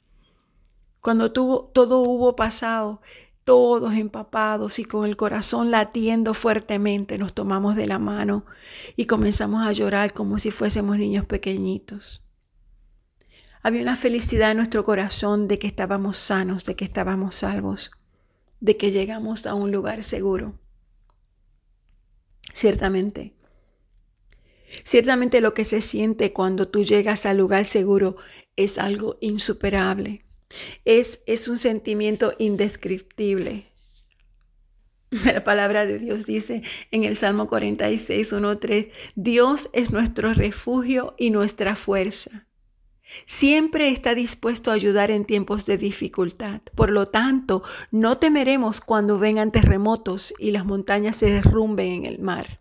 Cuando 1.00 1.32
todo 1.32 2.00
hubo 2.00 2.36
pasado, 2.36 3.00
todos 3.44 3.94
empapados 3.94 4.78
y 4.78 4.84
con 4.84 5.06
el 5.06 5.16
corazón 5.16 5.70
latiendo 5.70 6.34
fuertemente, 6.34 7.18
nos 7.18 7.32
tomamos 7.32 7.76
de 7.76 7.86
la 7.86 7.98
mano 7.98 8.44
y 8.96 9.06
comenzamos 9.06 9.66
a 9.66 9.72
llorar 9.72 10.12
como 10.12 10.38
si 10.38 10.50
fuésemos 10.50 10.98
niños 10.98 11.24
pequeñitos. 11.24 12.22
Había 13.62 13.82
una 13.82 13.96
felicidad 13.96 14.52
en 14.52 14.56
nuestro 14.56 14.84
corazón 14.84 15.46
de 15.46 15.58
que 15.58 15.66
estábamos 15.66 16.16
sanos, 16.16 16.64
de 16.64 16.76
que 16.76 16.84
estábamos 16.84 17.34
salvos, 17.34 17.90
de 18.60 18.78
que 18.78 18.90
llegamos 18.90 19.46
a 19.46 19.54
un 19.54 19.70
lugar 19.70 20.02
seguro. 20.02 20.58
Ciertamente, 22.54 23.34
ciertamente 24.82 25.42
lo 25.42 25.52
que 25.52 25.64
se 25.64 25.82
siente 25.82 26.32
cuando 26.32 26.68
tú 26.68 26.84
llegas 26.84 27.26
al 27.26 27.36
lugar 27.36 27.66
seguro 27.66 28.16
es 28.56 28.78
algo 28.78 29.18
insuperable. 29.20 30.24
Es, 30.86 31.20
es 31.26 31.46
un 31.46 31.58
sentimiento 31.58 32.32
indescriptible. 32.38 33.66
La 35.10 35.44
palabra 35.44 35.84
de 35.84 35.98
Dios 35.98 36.24
dice 36.24 36.62
en 36.90 37.04
el 37.04 37.14
Salmo 37.14 37.46
46, 37.46 38.32
1, 38.32 38.58
3, 38.58 38.86
Dios 39.16 39.68
es 39.74 39.92
nuestro 39.92 40.32
refugio 40.32 41.14
y 41.18 41.30
nuestra 41.30 41.76
fuerza. 41.76 42.46
Siempre 43.26 43.90
está 43.90 44.14
dispuesto 44.14 44.70
a 44.70 44.74
ayudar 44.74 45.10
en 45.10 45.24
tiempos 45.24 45.66
de 45.66 45.78
dificultad. 45.78 46.62
Por 46.74 46.90
lo 46.90 47.06
tanto, 47.06 47.62
no 47.90 48.18
temeremos 48.18 48.80
cuando 48.80 49.18
vengan 49.18 49.52
terremotos 49.52 50.32
y 50.38 50.50
las 50.52 50.64
montañas 50.64 51.16
se 51.16 51.30
derrumben 51.30 51.88
en 51.88 52.06
el 52.06 52.18
mar. 52.18 52.60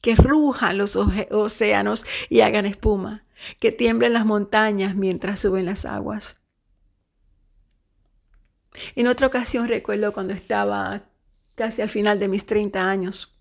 Que 0.00 0.14
rujan 0.14 0.78
los 0.78 0.96
océanos 0.96 2.04
y 2.28 2.40
hagan 2.40 2.66
espuma. 2.66 3.24
Que 3.58 3.72
tiemblen 3.72 4.12
las 4.12 4.26
montañas 4.26 4.94
mientras 4.94 5.40
suben 5.40 5.66
las 5.66 5.84
aguas. 5.84 6.38
En 8.96 9.06
otra 9.06 9.26
ocasión 9.26 9.68
recuerdo 9.68 10.12
cuando 10.12 10.32
estaba 10.32 11.02
casi 11.54 11.82
al 11.82 11.88
final 11.88 12.18
de 12.18 12.28
mis 12.28 12.46
30 12.46 12.88
años, 12.88 13.33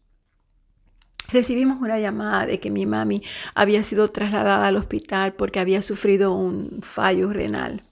recibimos 1.33 1.81
una 1.81 1.99
llamada 1.99 2.45
de 2.45 2.59
que 2.59 2.71
mi 2.71 2.85
mami 2.85 3.23
había 3.55 3.83
sido 3.83 4.07
trasladada 4.07 4.67
al 4.67 4.77
hospital 4.77 5.33
porque 5.33 5.59
había 5.59 5.81
sufrido 5.81 6.33
un 6.33 6.81
fallo 6.81 7.33
renal. 7.33 7.83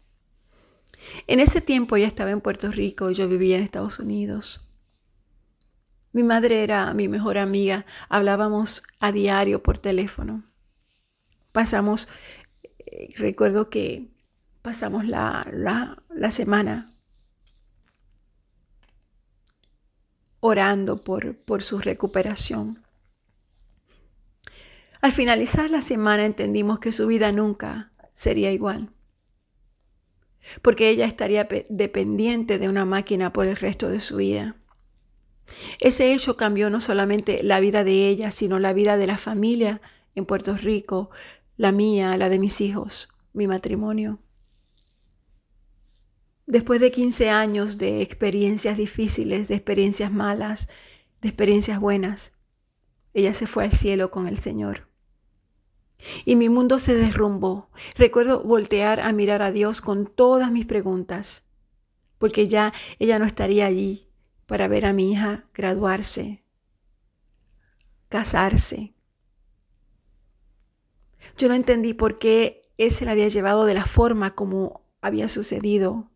En 1.28 1.40
ese 1.40 1.60
tiempo 1.60 1.96
ella 1.96 2.08
estaba 2.08 2.32
en 2.32 2.42
Puerto 2.42 2.72
Rico 2.72 3.10
y 3.10 3.16
yo 3.16 3.28
vivía 3.28 3.58
en 3.58 3.64
Estados 3.64 4.00
Unidos. 4.00 4.62
Mi 6.14 6.24
madre 6.24 6.64
era 6.64 6.94
mi 6.94 7.08
mejor 7.08 7.38
amiga, 7.38 7.86
hablábamos 8.10 8.84
a 9.00 9.12
diario 9.12 9.64
por 9.64 9.78
teléfono. 9.78 10.44
Pasamos, 11.52 12.08
eh, 12.80 13.14
recuerdo 13.18 13.70
que 13.70 14.08
pasamos 14.62 15.06
la, 15.06 15.48
la, 15.52 16.04
la 16.10 16.32
semana 16.32 16.92
orando 20.42 20.98
por, 20.98 21.38
por 21.38 21.64
su 21.64 21.80
recuperación. 21.80 22.84
Al 25.02 25.12
finalizar 25.12 25.72
la 25.72 25.82
semana 25.82 26.26
entendimos 26.26 26.80
que 26.80 26.92
su 26.92 27.08
vida 27.08 27.32
nunca 27.32 27.92
sería 28.14 28.52
igual, 28.52 28.92
porque 30.62 30.90
ella 30.90 31.08
estaría 31.08 31.48
dependiente 31.70 32.60
de 32.60 32.70
una 32.70 32.86
máquina 32.86 33.34
por 33.34 33.48
el 33.48 33.56
resto 33.56 33.90
de 33.90 34.00
su 34.00 34.18
vida. 34.18 34.58
Ese 35.80 36.14
hecho 36.14 36.38
cambió 36.38 36.70
no 36.70 36.80
solamente 36.80 37.42
la 37.42 37.60
vida 37.60 37.84
de 37.84 38.10
ella, 38.10 38.30
sino 38.30 38.60
la 38.60 38.74
vida 38.74 38.96
de 38.96 39.08
la 39.08 39.18
familia 39.18 39.82
en 40.14 40.26
Puerto 40.26 40.56
Rico, 40.56 41.10
la 41.58 41.72
mía, 41.72 42.16
la 42.16 42.30
de 42.30 42.38
mis 42.38 42.62
hijos, 42.62 43.10
mi 43.34 43.48
matrimonio. 43.48 44.20
Después 46.46 46.80
de 46.80 46.92
15 46.92 47.32
años 47.32 47.78
de 47.78 48.02
experiencias 48.04 48.78
difíciles, 48.78 49.48
de 49.48 49.56
experiencias 49.56 50.12
malas, 50.12 50.70
de 51.22 51.30
experiencias 51.30 51.80
buenas, 51.80 52.34
ella 53.16 53.34
se 53.34 53.48
fue 53.48 53.64
al 53.64 53.72
cielo 53.72 54.12
con 54.12 54.28
el 54.28 54.38
Señor. 54.38 54.91
Y 56.26 56.36
mi 56.36 56.50
mundo 56.50 56.80
se 56.80 56.96
derrumbó. 56.96 57.70
Recuerdo 57.96 58.44
voltear 58.44 59.00
a 59.00 59.12
mirar 59.12 59.42
a 59.42 59.52
Dios 59.52 59.82
con 59.82 60.06
todas 60.06 60.52
mis 60.52 60.66
preguntas, 60.66 61.44
porque 62.18 62.48
ya 62.48 62.74
ella 63.00 63.20
no 63.20 63.26
estaría 63.26 63.66
allí 63.66 64.08
para 64.46 64.68
ver 64.68 64.86
a 64.86 64.94
mi 64.94 65.12
hija 65.12 65.46
graduarse, 65.54 66.44
casarse. 68.10 68.94
Yo 71.38 71.48
no 71.48 71.54
entendí 71.54 71.94
por 71.94 72.20
qué 72.20 72.72
Él 72.78 72.92
se 72.92 73.06
la 73.06 73.12
había 73.12 73.28
llevado 73.28 73.66
de 73.66 73.74
la 73.74 73.86
forma 73.86 74.36
como 74.36 74.86
había 75.02 75.30
sucedido 75.30 76.12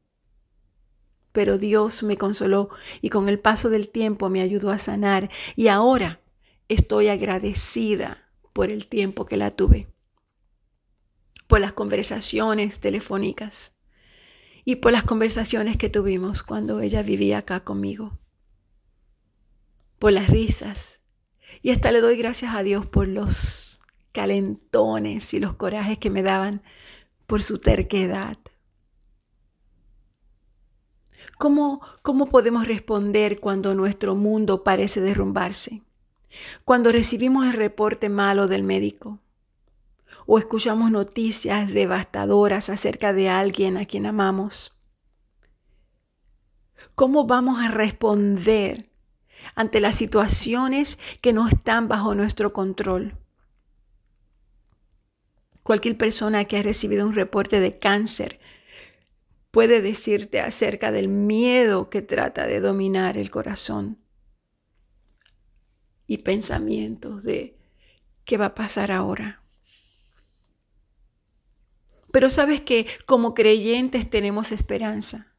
pero 1.36 1.58
Dios 1.58 2.02
me 2.02 2.16
consoló 2.16 2.70
y 3.02 3.10
con 3.10 3.28
el 3.28 3.40
paso 3.40 3.70
del 3.70 3.90
tiempo 3.90 4.30
me 4.30 4.42
ayudó 4.42 4.72
a 4.72 4.80
sanar 4.80 5.30
y 5.58 5.68
ahora 5.68 6.22
estoy 6.70 7.10
agradecida 7.10 8.25
por 8.56 8.72
el 8.72 8.88
tiempo 8.88 9.26
que 9.26 9.36
la 9.36 9.52
tuve, 9.52 9.90
por 11.46 11.60
las 11.60 11.74
conversaciones 11.74 12.80
telefónicas 12.80 13.74
y 14.64 14.78
por 14.78 14.94
las 14.94 15.04
conversaciones 15.04 15.76
que 15.76 15.90
tuvimos 15.90 16.42
cuando 16.42 16.80
ella 16.80 17.04
vivía 17.04 17.40
acá 17.40 17.66
conmigo, 17.66 18.18
por 20.00 20.14
las 20.14 20.30
risas 20.30 21.02
y 21.62 21.72
hasta 21.72 21.92
le 21.92 22.00
doy 22.00 22.16
gracias 22.16 22.56
a 22.56 22.64
Dios 22.64 22.86
por 22.86 23.10
los 23.10 23.78
calentones 24.14 25.34
y 25.34 25.42
los 25.42 25.56
corajes 25.56 25.98
que 25.98 26.10
me 26.10 26.24
daban 26.24 26.64
por 27.28 27.44
su 27.44 27.58
terquedad 27.58 28.38
¿Cómo, 31.38 31.82
¿Cómo 32.04 32.28
podemos 32.28 32.66
responder 32.66 33.42
cuando 33.42 33.76
nuestro 33.76 34.16
mundo 34.16 34.64
parece 34.64 35.02
derrumbarse? 35.02 35.82
Cuando 36.64 36.92
recibimos 36.92 37.46
el 37.46 37.54
reporte 37.54 38.10
malo 38.10 38.48
del 38.48 38.64
médico 38.64 39.20
o 40.26 40.40
escuchamos 40.40 40.92
noticias 40.92 41.72
devastadoras 41.72 42.70
acerca 42.70 43.14
de 43.14 43.30
alguien 43.30 43.78
a 43.78 43.86
quien 43.86 44.06
amamos. 44.06 44.74
¿Cómo 46.96 47.26
vamos 47.26 47.60
a 47.60 47.70
responder 47.70 48.90
ante 49.54 49.80
las 49.80 49.96
situaciones 49.96 50.98
que 51.22 51.34
no 51.34 51.48
están 51.48 51.88
bajo 51.88 52.16
nuestro 52.16 52.54
control? 52.54 53.18
Cualquier 55.62 55.98
persona 55.98 56.46
que 56.46 56.58
ha 56.58 56.62
recibido 56.64 57.06
un 57.06 57.14
reporte 57.14 57.60
de 57.60 57.78
cáncer 57.80 58.40
puede 59.52 59.82
decirte 59.82 60.40
acerca 60.40 60.92
del 60.92 61.08
miedo 61.08 61.90
que 61.90 62.02
trata 62.02 62.46
de 62.46 62.60
dominar 62.60 63.18
el 63.18 63.32
corazón 63.32 64.05
y 66.08 66.20
pensamientos 66.20 67.24
de 67.24 67.58
qué 68.26 68.38
va 68.38 68.48
a 68.48 68.56
pasar 68.56 68.92
ahora. 68.92 69.42
Pero 72.12 72.30
sabes 72.30 72.62
que 72.62 72.88
como 73.06 73.34
creyentes 73.34 74.10
tenemos 74.10 74.52
esperanza. 74.52 75.36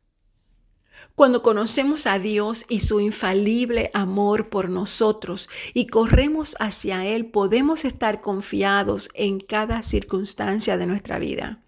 Cuando 1.14 1.42
conocemos 1.42 2.07
a 2.07 2.18
Dios 2.18 2.66
y 2.68 2.81
su 2.81 3.00
infalible 3.00 3.90
amor 3.94 4.50
por 4.50 4.68
nosotros 4.68 5.48
y 5.72 5.87
corremos 5.87 6.55
hacia 6.61 7.07
Él, 7.07 7.24
podemos 7.24 7.87
estar 7.87 8.20
confiados 8.20 9.09
en 9.14 9.40
cada 9.40 9.83
circunstancia 9.83 10.76
de 10.76 10.87
nuestra 10.87 11.18
vida. 11.18 11.62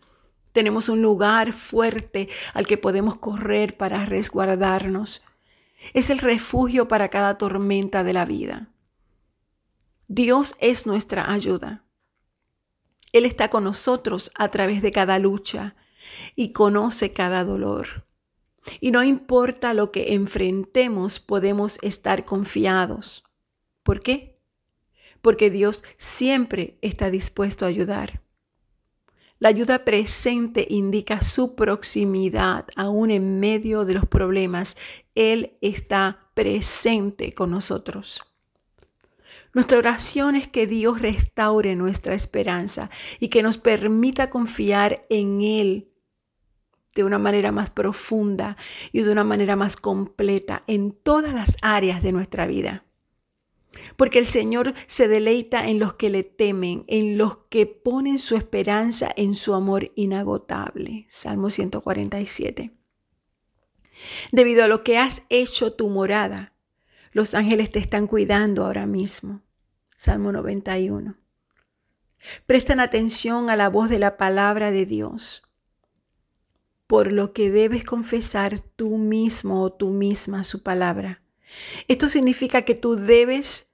Tenemos 0.53 0.91
un 0.91 1.01
lugar 1.01 1.55
fuerte 1.55 2.29
al 2.53 2.67
que 2.67 2.77
podemos 2.77 3.17
correr 3.17 3.79
para 3.79 4.05
resguardarnos. 4.05 5.23
Es 5.95 6.11
el 6.11 6.19
refugio 6.19 6.87
para 6.87 7.09
cada 7.09 7.39
tormenta 7.39 8.05
de 8.05 8.13
la 8.13 8.27
vida. 8.27 8.69
Dios 10.11 10.57
es 10.59 10.87
nuestra 10.87 11.31
ayuda. 11.31 11.85
Él 13.13 13.27
está 13.27 13.49
con 13.49 13.65
nosotros 13.65 14.31
a 14.35 14.49
través 14.49 14.81
de 14.81 14.91
cada 14.91 15.19
lucha 15.19 15.77
y 16.35 16.53
conoce 16.53 17.13
cada 17.13 17.45
dolor. 17.45 18.07
Y 18.81 18.91
no 18.91 19.05
importa 19.05 19.75
lo 19.75 19.93
que 19.93 20.15
enfrentemos, 20.15 21.21
podemos 21.21 21.79
estar 21.83 22.25
confiados. 22.25 23.23
¿Por 23.83 24.01
qué? 24.01 24.41
Porque 25.21 25.51
Dios 25.51 25.85
siempre 25.99 26.79
está 26.81 27.11
dispuesto 27.11 27.67
a 27.67 27.69
ayudar. 27.69 28.23
La 29.39 29.51
ayuda 29.51 29.85
presente 29.85 30.67
indica 30.71 31.23
su 31.23 31.55
proximidad 31.55 32.67
aún 32.77 33.11
en 33.11 33.41
medio 33.41 33.85
de 33.85 33.93
los 33.93 34.07
problemas. 34.07 34.75
Él 35.15 35.59
está 35.61 36.31
presente 36.35 37.35
con 37.35 37.51
nosotros. 37.51 38.23
Nuestra 39.55 39.79
oración 39.79 40.37
es 40.37 40.49
que 40.49 40.67
Dios 40.67 41.01
restaure 41.01 41.75
nuestra 41.75 42.15
esperanza 42.15 42.91
y 43.19 43.29
que 43.29 43.43
nos 43.43 43.59
permita 43.59 44.31
confiar 44.31 45.07
en 45.09 45.43
Él 45.43 45.89
de 46.95 47.05
una 47.05 47.19
manera 47.19 47.53
más 47.53 47.71
profunda 47.71 48.57
y 48.93 49.03
de 49.03 49.13
una 49.13 49.25
manera 49.25 49.57
más 49.57 49.77
completa 49.77 50.65
en 50.67 50.93
todas 50.93 51.33
las 51.33 51.57
áreas 51.63 52.03
de 52.03 52.13
nuestra 52.13 52.47
vida. 52.47 52.85
Porque 53.97 54.19
el 54.19 54.27
Señor 54.27 54.75
se 54.87 55.09
deleita 55.09 55.69
en 55.69 55.79
los 55.79 55.95
que 55.95 56.11
le 56.11 56.25
temen, 56.25 56.85
en 56.89 57.17
los 57.17 57.39
que 57.51 57.67
ponen 57.67 58.19
su 58.19 58.37
esperanza 58.37 59.11
en 59.17 59.35
su 59.35 59.55
amor 59.55 59.93
inagotable. 59.95 61.07
Salmo 61.09 61.51
147. 61.51 62.73
Debido 64.33 64.65
a 64.65 64.69
lo 64.69 64.85
que 64.85 64.99
has 64.99 65.23
hecho 65.29 65.73
tu 65.73 65.89
morada, 65.89 66.53
los 67.13 67.35
ángeles 67.35 67.71
te 67.71 67.79
están 67.79 68.07
cuidando 68.07 68.65
ahora 68.65 68.87
mismo. 68.87 69.43
Salmo 69.97 70.33
91. 70.33 71.17
Prestan 72.47 72.81
atención 72.81 73.51
a 73.51 73.57
la 73.57 73.69
voz 73.69 73.91
de 73.91 73.99
la 73.99 74.17
palabra 74.17 74.71
de 74.71 74.87
Dios, 74.87 75.43
por 76.87 77.13
lo 77.13 77.33
que 77.33 77.51
debes 77.51 77.85
confesar 77.85 78.61
tú 78.61 78.97
mismo 78.99 79.63
o 79.63 79.73
tú 79.73 79.91
misma 79.91 80.45
su 80.45 80.63
palabra. 80.63 81.23
Esto 81.87 82.09
significa 82.09 82.63
que 82.63 82.75
tú 82.75 82.97
debes 82.97 83.68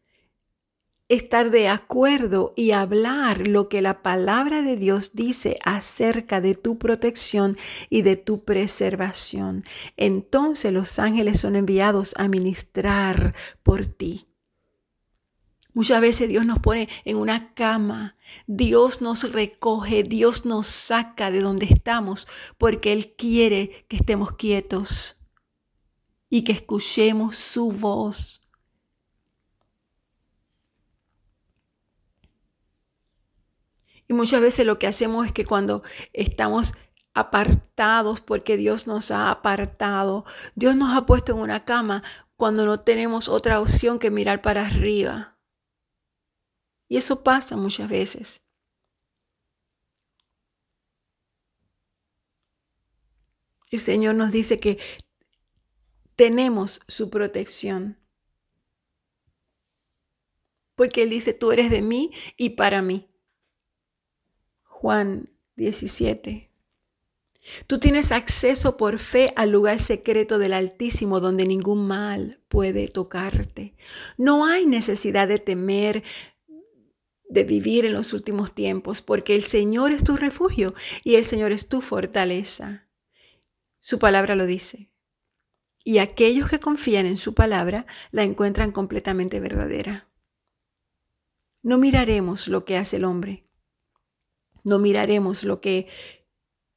estar 1.09 1.51
de 1.51 1.69
acuerdo 1.69 2.55
y 2.57 2.71
hablar 2.71 3.47
lo 3.47 3.69
que 3.69 3.83
la 3.83 4.03
palabra 4.03 4.63
de 4.63 4.77
Dios 4.77 5.15
dice 5.15 5.59
acerca 5.65 6.41
de 6.41 6.55
tu 6.55 6.79
protección 6.79 7.59
y 7.91 8.03
de 8.03 8.17
tu 8.17 8.45
preservación. 8.45 9.65
Entonces 9.97 10.73
los 10.73 10.99
ángeles 10.99 11.41
son 11.41 11.57
enviados 11.57 12.15
a 12.17 12.29
ministrar 12.29 13.35
por 13.63 13.87
ti. 13.87 14.29
Muchas 15.75 16.01
veces 16.01 16.29
Dios 16.29 16.47
nos 16.47 16.61
pone 16.61 16.89
en 17.05 17.17
una 17.17 17.53
cama, 17.53 18.17
Dios 18.47 19.03
nos 19.03 19.33
recoge, 19.33 20.05
Dios 20.05 20.47
nos 20.47 20.69
saca 20.69 21.33
de 21.33 21.41
donde 21.41 21.67
estamos 21.67 22.29
porque 22.59 22.93
Él 22.93 23.15
quiere 23.17 23.85
que 23.89 23.97
estemos 23.97 24.37
quietos 24.37 25.19
y 26.31 26.45
que 26.45 26.53
escuchemos 26.53 27.37
su 27.37 27.71
voz. 27.73 28.44
Y 34.09 34.15
muchas 34.15 34.41
veces 34.41 34.67
lo 34.67 34.79
que 34.79 34.87
hacemos 34.87 35.27
es 35.27 35.33
que 35.33 35.45
cuando 35.45 35.83
estamos 36.13 36.75
apartados 37.15 38.21
porque 38.21 38.57
Dios 38.57 38.87
nos 38.87 39.11
ha 39.11 39.31
apartado, 39.31 40.25
Dios 40.55 40.77
nos 40.77 40.97
ha 40.97 41.07
puesto 41.07 41.33
en 41.33 41.39
una 41.39 41.65
cama 41.65 42.03
cuando 42.37 42.67
no 42.67 42.81
tenemos 42.81 43.29
otra 43.29 43.61
opción 43.61 43.99
que 43.99 44.11
mirar 44.11 44.43
para 44.43 44.67
arriba. 44.67 45.39
Y 46.89 46.97
eso 46.97 47.23
pasa 47.23 47.57
muchas 47.57 47.89
veces. 47.89 48.43
El 53.71 53.81
Señor 53.81 54.15
nos 54.15 54.31
dice 54.31 54.61
que 54.61 54.79
tenemos 56.17 56.81
su 56.87 57.11
protección. 57.11 57.99
Porque 60.77 61.03
Él 61.03 61.11
dice, 61.11 61.35
tú 61.35 61.53
eres 61.53 61.71
de 61.71 61.83
mí 61.83 62.13
y 62.37 62.51
para 62.51 62.83
mí. 62.83 63.14
Juan 64.85 65.31
17. 65.57 66.51
Tú 67.67 67.79
tienes 67.79 68.13
acceso 68.13 68.77
por 68.77 68.99
fe 68.99 69.33
al 69.35 69.49
lugar 69.49 69.81
secreto 69.81 70.39
del 70.39 70.53
Altísimo 70.53 71.21
donde 71.21 71.47
ningún 71.47 71.87
mal 71.87 72.43
puede 72.49 72.89
tocarte. 72.89 73.73
No 74.19 74.45
hay 74.45 74.67
necesidad 74.67 75.27
de 75.27 75.39
temer 75.39 76.03
de 77.31 77.45
vivir 77.45 77.87
en 77.87 77.95
los 77.95 78.13
últimos 78.13 78.55
tiempos 78.55 79.01
porque 79.01 79.35
el 79.35 79.45
Señor 79.45 79.91
es 79.91 80.05
tu 80.05 80.19
refugio 80.19 80.75
y 81.03 81.15
el 81.15 81.25
Señor 81.25 81.53
es 81.53 81.67
tu 81.67 81.81
fortaleza. 81.81 82.87
Su 83.81 83.99
palabra 83.99 84.37
lo 84.37 84.45
dice. 84.45 84.91
Y 85.83 85.97
aquellos 85.97 86.51
que 86.51 86.61
confían 86.61 87.07
en 87.07 87.17
su 87.17 87.33
palabra 87.33 87.87
la 88.11 88.23
encuentran 88.23 88.71
completamente 88.71 89.41
verdadera. 89.41 90.11
No 91.63 91.79
miraremos 91.79 92.49
lo 92.49 92.67
que 92.67 92.77
hace 92.77 92.99
el 92.99 93.05
hombre 93.05 93.44
no 94.65 94.79
miraremos 94.79 95.45
lo 95.45 95.61
que 95.61 95.87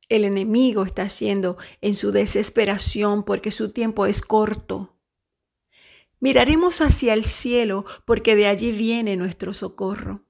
el 0.10 0.24
enemigo 0.24 0.84
está 0.84 1.04
haciendo 1.04 1.58
en 1.82 1.96
su 1.96 2.12
desesperación 2.12 3.24
porque 3.24 3.52
su 3.52 3.72
tiempo 3.72 4.06
es 4.06 4.22
corto. 4.22 4.98
Miraremos 6.20 6.82
hacia 6.82 7.14
el 7.14 7.26
cielo 7.26 7.86
porque 8.06 8.36
de 8.36 8.48
allí 8.48 8.72
viene 8.72 9.16
nuestro 9.18 9.54
socorro. 9.54 10.24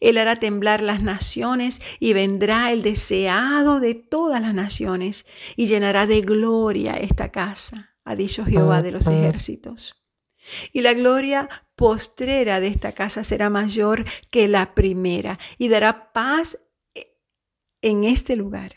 Él 0.00 0.18
hará 0.18 0.38
temblar 0.38 0.82
las 0.82 1.02
naciones 1.02 1.80
y 1.98 2.12
vendrá 2.12 2.72
el 2.72 2.82
deseado 2.82 3.80
de 3.80 3.94
todas 3.94 4.40
las 4.40 4.54
naciones 4.54 5.26
y 5.56 5.66
llenará 5.66 6.06
de 6.06 6.20
gloria 6.20 6.94
esta 6.94 7.32
casa, 7.32 7.96
ha 8.04 8.14
dicho 8.14 8.44
Jehová 8.44 8.82
de 8.82 8.92
los 8.92 9.06
ejércitos. 9.06 10.00
Y 10.72 10.82
la 10.82 10.92
gloria 10.92 11.48
postrera 11.74 12.60
de 12.60 12.68
esta 12.68 12.92
casa 12.92 13.24
será 13.24 13.50
mayor 13.50 14.04
que 14.30 14.46
la 14.46 14.74
primera 14.74 15.38
y 15.58 15.68
dará 15.68 16.12
paz 16.12 16.58
en 17.84 18.04
este 18.04 18.34
lugar. 18.34 18.76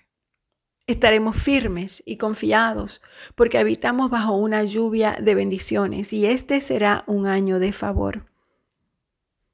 Estaremos 0.85 1.37
firmes 1.37 2.03
y 2.05 2.17
confiados 2.17 3.01
porque 3.35 3.57
habitamos 3.57 4.09
bajo 4.09 4.35
una 4.35 4.65
lluvia 4.65 5.17
de 5.21 5.33
bendiciones 5.33 6.11
y 6.11 6.25
este 6.25 6.59
será 6.59 7.05
un 7.07 7.25
año 7.25 7.59
de 7.59 7.71
favor. 7.71 8.25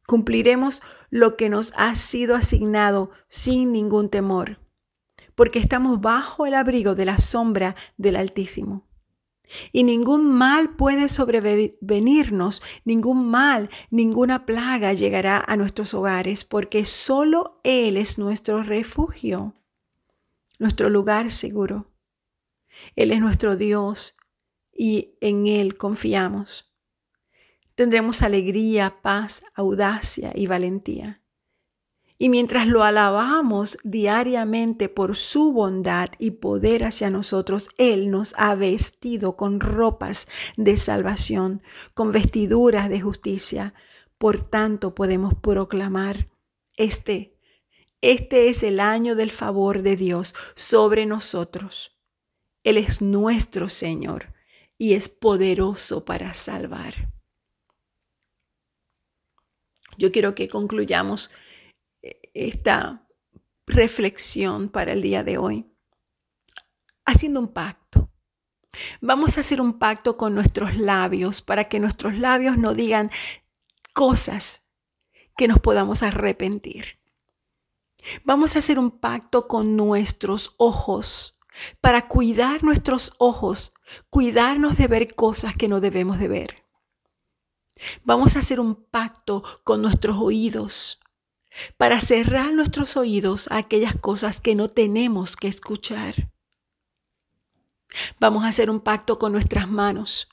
Cumpliremos 0.07 0.81
lo 1.11 1.37
que 1.37 1.49
nos 1.49 1.71
ha 1.77 1.95
sido 1.95 2.35
asignado 2.35 3.11
sin 3.29 3.71
ningún 3.71 4.09
temor, 4.09 4.59
porque 5.35 5.59
estamos 5.59 6.01
bajo 6.01 6.47
el 6.47 6.55
abrigo 6.55 6.95
de 6.95 7.05
la 7.05 7.19
sombra 7.19 7.75
del 7.95 8.15
Altísimo. 8.15 8.87
Y 9.71 9.83
ningún 9.83 10.31
mal 10.31 10.75
puede 10.75 11.09
sobrevenirnos, 11.09 12.61
ningún 12.85 13.29
mal, 13.29 13.69
ninguna 13.89 14.45
plaga 14.45 14.93
llegará 14.93 15.43
a 15.45 15.57
nuestros 15.57 15.93
hogares, 15.93 16.43
porque 16.45 16.85
solo 16.85 17.59
Él 17.63 17.97
es 17.97 18.17
nuestro 18.17 18.63
refugio, 18.63 19.53
nuestro 20.59 20.89
lugar 20.89 21.31
seguro. 21.31 21.91
Él 22.95 23.11
es 23.11 23.19
nuestro 23.19 23.55
Dios 23.55 24.15
y 24.71 25.15
en 25.21 25.47
Él 25.47 25.77
confiamos. 25.77 26.71
Tendremos 27.75 28.21
alegría, 28.21 29.01
paz, 29.01 29.43
audacia 29.55 30.31
y 30.35 30.45
valentía. 30.45 31.22
Y 32.17 32.30
mientras 32.30 32.67
lo 32.67 32.84
alabamos 32.84 33.78
diariamente 33.84 34.88
por 34.88 35.15
su 35.15 35.52
bondad 35.52 36.10
y 36.19 36.32
poder 36.32 36.86
hacia 36.86 37.10
nosotros, 37.10 37.69
Él 37.78 38.12
nos 38.12 38.34
ha 38.38 38.56
vestido 38.56 39.36
con 39.36 39.60
ropas 39.60 40.28
de 40.56 40.78
salvación, 40.78 41.62
con 41.93 42.12
vestiduras 42.12 42.89
de 42.89 43.02
justicia. 43.02 43.73
Por 44.17 44.39
tanto, 44.39 44.95
podemos 44.95 45.34
proclamar 45.34 46.30
este. 46.78 47.36
Este 48.02 48.49
es 48.49 48.63
el 48.63 48.80
año 48.80 49.15
del 49.15 49.32
favor 49.32 49.82
de 49.82 49.95
Dios 49.95 50.36
sobre 50.56 51.06
nosotros. 51.06 51.97
Él 52.63 52.78
es 52.78 53.02
nuestro 53.02 53.69
Señor 53.69 54.34
y 54.78 54.93
es 54.93 55.10
poderoso 55.10 56.06
para 56.06 56.34
salvar. 56.34 57.10
Yo 59.97 60.12
quiero 60.12 60.36
que 60.36 60.49
concluyamos 60.49 61.30
esta 62.34 63.08
reflexión 63.65 64.69
para 64.69 64.93
el 64.93 65.02
día 65.02 65.24
de 65.24 65.38
hoy, 65.38 65.65
haciendo 67.06 67.39
un 67.39 67.54
pacto. 67.54 68.10
Vamos 69.02 69.38
a 69.38 69.41
hacer 69.41 69.62
un 69.62 69.78
pacto 69.78 70.17
con 70.17 70.34
nuestros 70.34 70.76
labios 70.76 71.41
para 71.41 71.69
que 71.69 71.80
nuestros 71.80 72.15
labios 72.15 72.58
no 72.58 72.74
digan 72.74 73.12
cosas 73.93 74.63
que 75.38 75.48
nos 75.48 75.60
podamos 75.60 76.04
arrepentir. 76.04 77.00
Vamos 78.24 78.56
a 78.56 78.60
hacer 78.60 78.80
un 78.80 78.91
pacto 79.00 79.48
con 79.48 79.76
nuestros 79.76 80.56
ojos 80.58 81.38
para 81.82 82.08
cuidar 82.08 82.63
nuestros 82.63 83.13
ojos, 83.19 83.74
cuidarnos 84.10 84.76
de 84.78 84.88
ver 84.88 85.15
cosas 85.15 85.56
que 85.56 85.67
no 85.67 85.80
debemos 85.80 86.19
de 86.19 86.28
ver. 86.28 86.63
Vamos 88.04 88.36
a 88.36 88.39
hacer 88.39 88.60
un 88.60 88.76
pacto 88.76 89.43
con 89.63 89.82
nuestros 89.82 90.17
oídos 90.17 91.02
para 91.77 92.01
cerrar 92.01 92.53
nuestros 92.53 92.97
oídos 92.97 93.47
a 93.51 93.57
aquellas 93.57 93.95
cosas 93.95 94.39
que 94.39 94.55
no 94.55 94.69
tenemos 94.69 95.35
que 95.35 95.47
escuchar. 95.47 96.29
Vamos 98.19 98.43
a 98.43 98.47
hacer 98.47 98.69
un 98.69 98.79
pacto 98.79 99.19
con 99.19 99.31
nuestras 99.31 99.67
manos, 99.67 100.27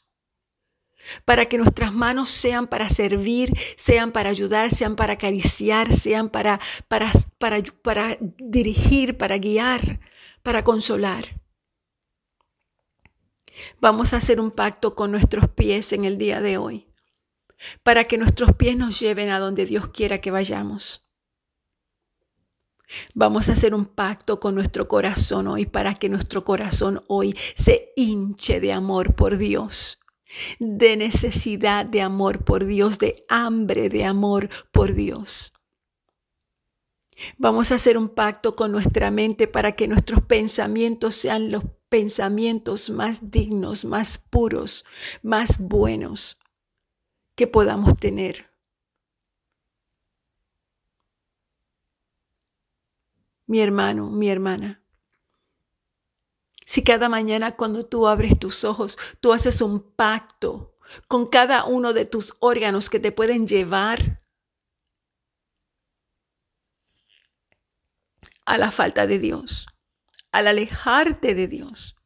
para 1.24 1.46
que 1.46 1.58
nuestras 1.58 1.92
manos 1.92 2.28
sean 2.30 2.66
para 2.66 2.88
servir, 2.88 3.52
sean 3.76 4.12
para 4.12 4.30
ayudar, 4.30 4.70
sean 4.70 4.96
para 4.96 5.14
acariciar, 5.14 5.94
sean 5.94 6.28
para, 6.30 6.60
para, 6.88 7.12
para, 7.38 7.62
para 7.82 8.18
dirigir, 8.20 9.16
para 9.18 9.38
guiar, 9.38 10.00
para 10.42 10.64
consolar. 10.64 11.40
Vamos 13.80 14.14
a 14.14 14.18
hacer 14.18 14.40
un 14.40 14.50
pacto 14.50 14.94
con 14.94 15.10
nuestros 15.10 15.50
pies 15.50 15.92
en 15.92 16.04
el 16.04 16.16
día 16.16 16.40
de 16.40 16.56
hoy, 16.56 16.86
para 17.82 18.04
que 18.04 18.16
nuestros 18.16 18.54
pies 18.54 18.76
nos 18.76 18.98
lleven 19.00 19.28
a 19.30 19.38
donde 19.38 19.66
Dios 19.66 19.88
quiera 19.88 20.20
que 20.20 20.30
vayamos. 20.30 21.09
Vamos 23.14 23.48
a 23.48 23.52
hacer 23.52 23.74
un 23.74 23.86
pacto 23.86 24.40
con 24.40 24.54
nuestro 24.54 24.88
corazón 24.88 25.48
hoy 25.48 25.66
para 25.66 25.94
que 25.94 26.08
nuestro 26.08 26.44
corazón 26.44 27.02
hoy 27.06 27.36
se 27.56 27.92
hinche 27.96 28.60
de 28.60 28.72
amor 28.72 29.14
por 29.14 29.38
Dios, 29.38 30.00
de 30.58 30.96
necesidad 30.96 31.86
de 31.86 32.02
amor 32.02 32.44
por 32.44 32.64
Dios, 32.64 32.98
de 32.98 33.24
hambre 33.28 33.88
de 33.88 34.04
amor 34.04 34.48
por 34.72 34.94
Dios. 34.94 35.52
Vamos 37.36 37.70
a 37.70 37.74
hacer 37.74 37.98
un 37.98 38.08
pacto 38.08 38.56
con 38.56 38.72
nuestra 38.72 39.10
mente 39.10 39.46
para 39.46 39.72
que 39.72 39.88
nuestros 39.88 40.22
pensamientos 40.22 41.14
sean 41.14 41.50
los 41.50 41.64
pensamientos 41.88 42.88
más 42.88 43.30
dignos, 43.30 43.84
más 43.84 44.18
puros, 44.18 44.84
más 45.22 45.58
buenos 45.58 46.38
que 47.34 47.46
podamos 47.46 47.96
tener. 47.96 48.49
mi 53.50 53.60
hermano, 53.60 54.10
mi 54.10 54.30
hermana. 54.30 54.80
Si 56.66 56.84
cada 56.84 57.08
mañana 57.08 57.56
cuando 57.56 57.84
tú 57.84 58.06
abres 58.06 58.38
tus 58.38 58.62
ojos, 58.62 58.96
tú 59.18 59.32
haces 59.32 59.60
un 59.60 59.82
pacto 59.82 60.76
con 61.08 61.26
cada 61.26 61.64
uno 61.64 61.92
de 61.92 62.04
tus 62.04 62.36
órganos 62.38 62.88
que 62.88 63.00
te 63.00 63.10
pueden 63.10 63.48
llevar 63.48 64.22
a 68.46 68.56
la 68.56 68.70
falta 68.70 69.08
de 69.08 69.18
Dios, 69.18 69.66
al 70.30 70.46
alejarte 70.46 71.34
de 71.34 71.48
Dios. 71.48 71.96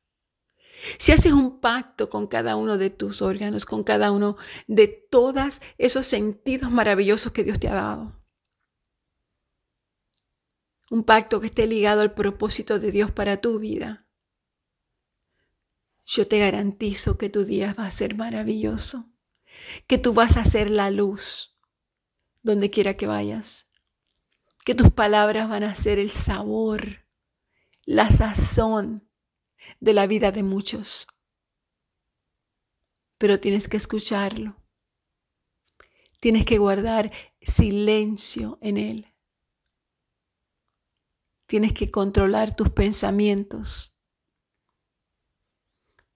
Si 0.99 1.13
haces 1.13 1.35
un 1.35 1.61
pacto 1.61 2.09
con 2.09 2.27
cada 2.27 2.57
uno 2.57 2.79
de 2.79 2.89
tus 2.89 3.21
órganos, 3.21 3.67
con 3.67 3.85
cada 3.85 4.13
uno 4.13 4.39
de 4.67 4.89
todos 4.89 5.61
esos 5.77 6.07
sentidos 6.07 6.71
maravillosos 6.71 7.33
que 7.33 7.45
Dios 7.45 7.61
te 7.61 7.69
ha 7.69 7.75
dado, 7.75 8.24
un 10.90 11.05
pacto 11.05 11.40
que 11.40 11.47
esté 11.47 11.66
ligado 11.66 12.03
al 12.03 12.14
propósito 12.14 12.79
de 12.79 12.92
Dios 12.92 13.11
para 13.11 13.40
tu 13.40 13.59
vida. 13.59 14.07
Yo 16.07 16.29
te 16.29 16.38
garantizo 16.38 17.16
que 17.16 17.31
tu 17.31 17.44
día 17.44 17.75
va 17.79 17.87
a 17.87 17.90
ser 17.90 18.14
maravilloso, 18.14 19.07
que 19.87 19.97
tú 19.97 20.12
vas 20.12 20.37
a 20.37 20.44
ser 20.44 20.70
la 20.70 20.90
luz 20.90 21.57
donde 22.42 22.70
quiera 22.70 22.97
que 22.97 23.07
vayas, 23.07 23.66
que 24.64 24.75
tus 24.75 24.90
palabras 24.90 25.49
van 25.49 25.64
a 25.64 25.75
ser 25.75 25.99
el 25.99 26.11
sabor, 26.11 27.07
la 27.85 28.11
sazón 28.11 29.09
de 29.81 29.94
la 29.94 30.07
vida 30.07 30.31
de 30.31 30.42
muchos. 30.42 31.07
Pero 33.16 33.40
tienes 33.40 33.68
que 33.68 33.79
escucharlo. 33.79 34.57
Tienes 36.20 36.44
que 36.44 36.59
guardar 36.59 37.12
silencio 37.40 38.59
en 38.61 38.77
él. 38.77 39.13
Tienes 41.47 41.73
que 41.73 41.91
controlar 41.91 42.57
tus 42.57 42.71
pensamientos. 42.71 43.95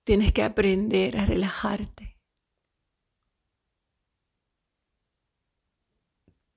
Tienes 0.05 0.33
que 0.33 0.43
aprender 0.43 1.19
a 1.19 1.27
relajarte. 1.27 2.19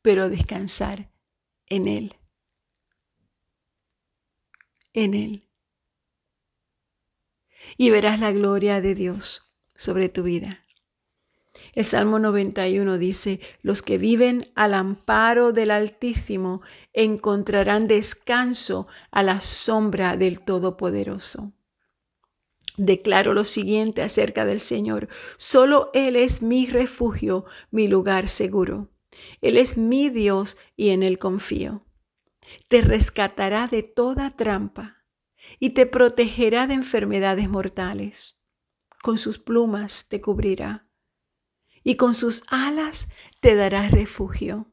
Pero 0.02 0.30
descansar 0.30 1.12
en 1.68 1.88
Él. 1.88 2.16
En 4.94 5.14
Él 5.14 5.52
y 7.78 7.90
verás 7.90 8.20
la 8.20 8.32
gloria 8.32 8.82
de 8.82 8.96
Dios 8.96 9.44
sobre 9.76 10.10
tu 10.10 10.24
vida. 10.24 10.64
El 11.74 11.86
Salmo 11.86 12.20
91 12.20 12.98
dice, 12.98 13.40
los 13.62 13.82
que 13.82 13.98
viven 13.98 14.52
al 14.56 14.74
amparo 14.74 15.52
del 15.52 15.72
Altísimo 15.72 16.62
encontrarán 16.94 17.88
descanso 17.88 18.88
a 19.12 19.24
la 19.24 19.42
sombra 19.42 20.18
del 20.18 20.42
Todopoderoso. 20.42 21.54
Declaro 22.78 23.34
lo 23.34 23.44
siguiente 23.44 24.02
acerca 24.02 24.46
del 24.46 24.62
Señor. 24.62 25.08
Solo 25.38 25.90
Él 25.94 26.16
es 26.16 26.42
mi 26.42 26.66
refugio, 26.66 27.46
mi 27.70 27.88
lugar 27.88 28.28
seguro. 28.28 28.90
Él 29.42 29.58
es 29.58 29.78
mi 29.78 30.10
Dios 30.10 30.58
y 30.76 30.90
en 30.90 31.04
Él 31.04 31.20
confío. 31.20 31.86
Te 32.68 32.82
rescatará 32.82 33.68
de 33.68 33.84
toda 33.84 34.32
trampa 34.32 35.04
y 35.60 35.72
te 35.72 35.86
protegerá 35.86 36.68
de 36.68 36.74
enfermedades 36.74 37.50
mortales. 37.50 38.38
Con 39.04 39.18
sus 39.18 39.40
plumas 39.40 40.08
te 40.08 40.22
cubrirá 40.22 40.88
y 41.84 41.96
con 41.96 42.14
sus 42.14 42.44
alas 42.48 43.08
te 43.40 43.56
dará 43.56 43.90
refugio. 43.90 44.71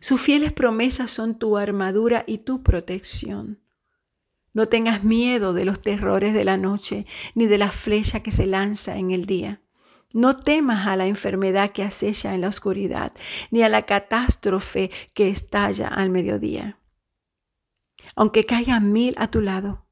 Sus 0.00 0.20
fieles 0.20 0.52
promesas 0.52 1.10
son 1.10 1.38
tu 1.38 1.56
armadura 1.56 2.24
y 2.26 2.38
tu 2.38 2.62
protección. 2.62 3.60
No 4.52 4.66
tengas 4.66 5.04
miedo 5.04 5.52
de 5.52 5.64
los 5.64 5.80
terrores 5.82 6.34
de 6.34 6.44
la 6.44 6.56
noche, 6.56 7.06
ni 7.34 7.46
de 7.46 7.58
la 7.58 7.70
flecha 7.70 8.20
que 8.20 8.32
se 8.32 8.46
lanza 8.46 8.96
en 8.96 9.10
el 9.10 9.26
día. 9.26 9.60
No 10.14 10.36
temas 10.36 10.86
a 10.86 10.96
la 10.96 11.06
enfermedad 11.06 11.72
que 11.72 11.82
acecha 11.82 12.34
en 12.34 12.40
la 12.40 12.48
oscuridad, 12.48 13.12
ni 13.50 13.62
a 13.62 13.68
la 13.68 13.86
catástrofe 13.86 14.90
que 15.14 15.28
estalla 15.28 15.88
al 15.88 16.10
mediodía 16.10 16.78
aunque 18.14 18.44
caigan 18.44 18.92
mil 18.92 19.14
a 19.18 19.30
tu 19.30 19.40
lado, 19.40 19.86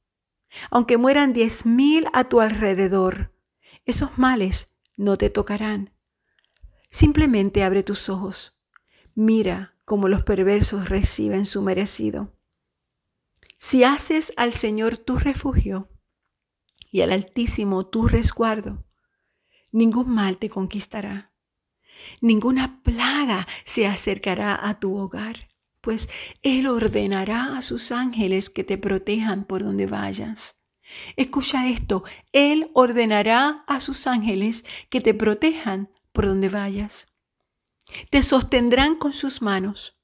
aunque 0.71 0.97
mueran 0.97 1.33
diez 1.33 1.66
mil 1.66 2.07
a 2.12 2.25
tu 2.25 2.40
alrededor, 2.40 3.33
esos 3.85 4.19
males 4.19 4.69
no 4.97 5.16
te 5.16 5.31
tocarán. 5.31 5.92
Simplemente 6.90 7.62
abre 7.62 7.83
tus 7.83 8.09
ojos, 8.09 8.59
mira 9.14 9.75
cómo 9.87 10.09
los 10.09 10.22
perversos 10.22 10.90
reciben 10.90 11.46
su 11.46 11.62
merecido. 11.62 12.35
Si 13.57 13.85
haces 13.85 14.35
al 14.37 14.53
Señor 14.53 14.99
tu 14.99 15.16
refugio 15.16 15.88
y 16.90 17.01
al 17.01 17.12
Altísimo 17.12 17.87
tu 17.87 18.07
resguardo, 18.07 18.85
ningún 19.72 20.11
mal 20.11 20.37
te 20.37 20.51
conquistará, 20.51 21.33
ninguna 22.20 22.83
plaga 22.83 23.49
se 23.64 23.87
acercará 23.87 24.68
a 24.68 24.79
tu 24.79 24.94
hogar 24.99 25.49
pues 25.87 26.09
Él 26.42 26.66
ordenará 26.66 27.57
a 27.57 27.62
sus 27.62 27.92
ángeles 27.92 28.51
que 28.51 28.64
te 28.64 28.77
protejan 28.77 29.44
por 29.44 29.62
donde 29.62 29.87
vayas. 29.87 30.57
Escucha 31.14 31.68
esto, 31.68 32.03
Él 32.33 32.72
ordenará 32.75 33.62
a 33.68 33.79
sus 33.79 34.09
ángeles 34.09 34.64
que 34.90 35.01
te 35.01 35.14
protejan 35.14 35.88
por 36.11 36.27
donde 36.27 36.49
vayas. 36.49 37.07
Te 38.11 38.22
sostendrán 38.22 38.96
con 38.96 39.12
sus 39.12 39.42
manos 39.42 39.96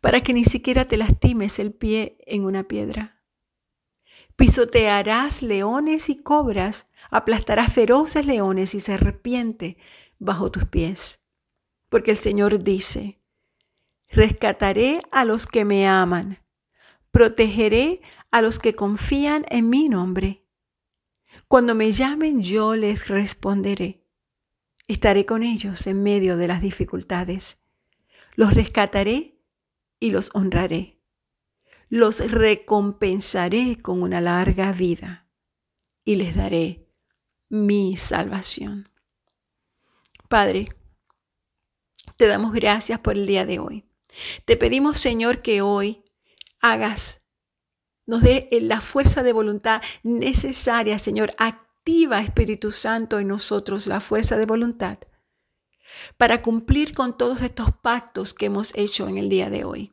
para 0.00 0.22
que 0.22 0.32
ni 0.32 0.44
siquiera 0.44 0.86
te 0.86 0.96
lastimes 0.96 1.58
el 1.58 1.72
pie 1.72 2.18
en 2.26 2.44
una 2.44 2.64
piedra. 2.64 3.22
Pisotearás 4.36 5.42
leones 5.42 6.08
y 6.08 6.16
cobras, 6.22 6.88
aplastarás 7.10 7.72
feroces 7.72 8.26
leones 8.26 8.74
y 8.74 8.80
serpiente 8.80 9.78
bajo 10.18 10.50
tus 10.50 10.66
pies. 10.66 11.22
Porque 11.88 12.10
el 12.10 12.18
Señor 12.18 12.62
dice, 12.62 13.20
Rescataré 14.08 15.02
a 15.10 15.24
los 15.24 15.46
que 15.46 15.64
me 15.64 15.88
aman. 15.88 16.42
Protegeré 17.10 18.02
a 18.30 18.42
los 18.42 18.58
que 18.58 18.74
confían 18.74 19.46
en 19.48 19.68
mi 19.68 19.88
nombre. 19.88 20.44
Cuando 21.48 21.74
me 21.74 21.92
llamen 21.92 22.42
yo 22.42 22.74
les 22.76 23.08
responderé. 23.08 24.05
Estaré 24.88 25.26
con 25.26 25.42
ellos 25.42 25.86
en 25.86 26.02
medio 26.02 26.36
de 26.36 26.48
las 26.48 26.60
dificultades. 26.60 27.58
Los 28.34 28.54
rescataré 28.54 29.40
y 29.98 30.10
los 30.10 30.30
honraré. 30.34 31.00
Los 31.88 32.30
recompensaré 32.30 33.80
con 33.80 34.02
una 34.02 34.20
larga 34.20 34.72
vida 34.72 35.26
y 36.04 36.16
les 36.16 36.36
daré 36.36 36.88
mi 37.48 37.96
salvación. 37.96 38.88
Padre, 40.28 40.68
te 42.16 42.26
damos 42.26 42.52
gracias 42.52 43.00
por 43.00 43.14
el 43.14 43.26
día 43.26 43.44
de 43.46 43.58
hoy. 43.58 43.84
Te 44.44 44.56
pedimos, 44.56 44.98
Señor, 44.98 45.42
que 45.42 45.62
hoy 45.62 46.02
hagas, 46.60 47.20
nos 48.06 48.22
dé 48.22 48.48
la 48.52 48.80
fuerza 48.80 49.22
de 49.22 49.32
voluntad 49.32 49.82
necesaria, 50.02 50.98
Señor. 50.98 51.32
Espíritu 52.20 52.72
Santo, 52.72 53.18
en 53.18 53.28
nosotros 53.28 53.86
la 53.86 54.00
fuerza 54.00 54.36
de 54.36 54.46
voluntad 54.46 54.98
para 56.16 56.42
cumplir 56.42 56.94
con 56.94 57.16
todos 57.16 57.42
estos 57.42 57.70
pactos 57.82 58.34
que 58.34 58.46
hemos 58.46 58.74
hecho 58.74 59.08
en 59.08 59.18
el 59.18 59.28
día 59.28 59.50
de 59.50 59.64
hoy. 59.64 59.92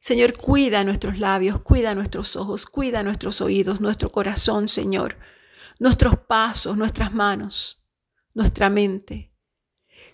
Señor, 0.00 0.36
cuida 0.36 0.84
nuestros 0.84 1.18
labios, 1.18 1.60
cuida 1.60 1.94
nuestros 1.94 2.36
ojos, 2.36 2.66
cuida 2.66 3.02
nuestros 3.02 3.40
oídos, 3.40 3.80
nuestro 3.80 4.12
corazón, 4.12 4.68
Señor, 4.68 5.16
nuestros 5.78 6.18
pasos, 6.18 6.76
nuestras 6.76 7.12
manos, 7.12 7.82
nuestra 8.32 8.70
mente. 8.70 9.32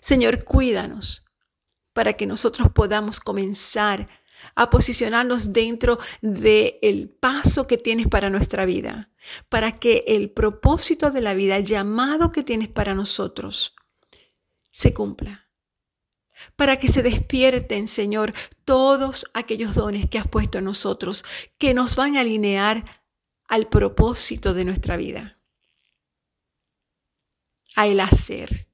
Señor, 0.01 0.43
cuídanos 0.43 1.25
para 1.93 2.13
que 2.13 2.25
nosotros 2.25 2.71
podamos 2.73 3.19
comenzar 3.19 4.09
a 4.57 4.71
posicionarnos 4.71 5.53
dentro 5.53 5.99
del 6.21 7.09
paso 7.09 7.67
que 7.67 7.77
tienes 7.77 8.07
para 8.07 8.31
nuestra 8.31 8.65
vida, 8.65 9.11
para 9.49 9.77
que 9.77 10.03
el 10.07 10.31
propósito 10.31 11.11
de 11.11 11.21
la 11.21 11.35
vida, 11.35 11.57
el 11.57 11.63
llamado 11.63 12.31
que 12.31 12.43
tienes 12.43 12.67
para 12.67 12.95
nosotros, 12.95 13.75
se 14.71 14.95
cumpla. 14.95 15.47
Para 16.55 16.79
que 16.79 16.87
se 16.87 17.03
despierten, 17.03 17.87
Señor, 17.87 18.33
todos 18.65 19.27
aquellos 19.35 19.75
dones 19.75 20.09
que 20.09 20.17
has 20.17 20.27
puesto 20.27 20.57
en 20.57 20.65
nosotros, 20.65 21.23
que 21.59 21.75
nos 21.75 21.95
van 21.95 22.17
a 22.17 22.21
alinear 22.21 22.83
al 23.47 23.67
propósito 23.67 24.55
de 24.55 24.65
nuestra 24.65 24.97
vida, 24.97 25.39
a 27.75 27.85
el 27.85 27.99
hacer, 27.99 28.66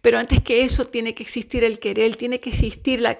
pero 0.00 0.18
antes 0.18 0.42
que 0.42 0.64
eso 0.64 0.86
tiene 0.86 1.14
que 1.14 1.22
existir 1.22 1.64
el 1.64 1.78
querer, 1.78 2.16
tiene 2.16 2.40
que 2.40 2.50
existir 2.50 3.00
la, 3.00 3.18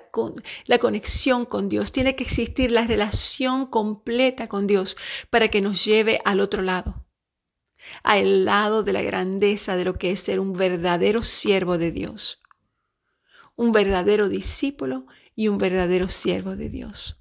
la, 0.67 0.79
conexión 0.79 1.45
con 1.47 1.69
Dios, 1.69 1.93
tiene 1.93 2.17
que 2.17 2.25
existir 2.25 2.71
la 2.71 2.87
relación 2.87 3.67
completa 3.67 4.49
con 4.49 4.67
Dios 4.67 4.97
para 5.31 5.49
que 5.49 5.61
nos 5.61 5.85
lleve 5.85 6.21
al 6.25 6.41
otro 6.41 6.63
lado, 6.63 7.07
al 8.03 8.45
lado 8.45 8.83
de 8.83 8.93
la 8.93 9.03
grandeza 9.03 9.77
de 9.77 9.85
lo 9.85 9.95
que 9.95 10.13
es 10.13 10.21
ser 10.21 10.41
un 10.41 10.53
verdadero 10.53 11.23
siervo 11.23 11.79
de 11.79 11.91
Dios, 11.91 12.43
un 13.57 13.73
verdadero 13.73 14.29
discípulo 14.29 15.07
y 15.35 15.49
un 15.49 15.59
verdadero 15.59 16.09
siervo 16.09 16.57
de 16.57 16.69
Dios. 16.69 17.19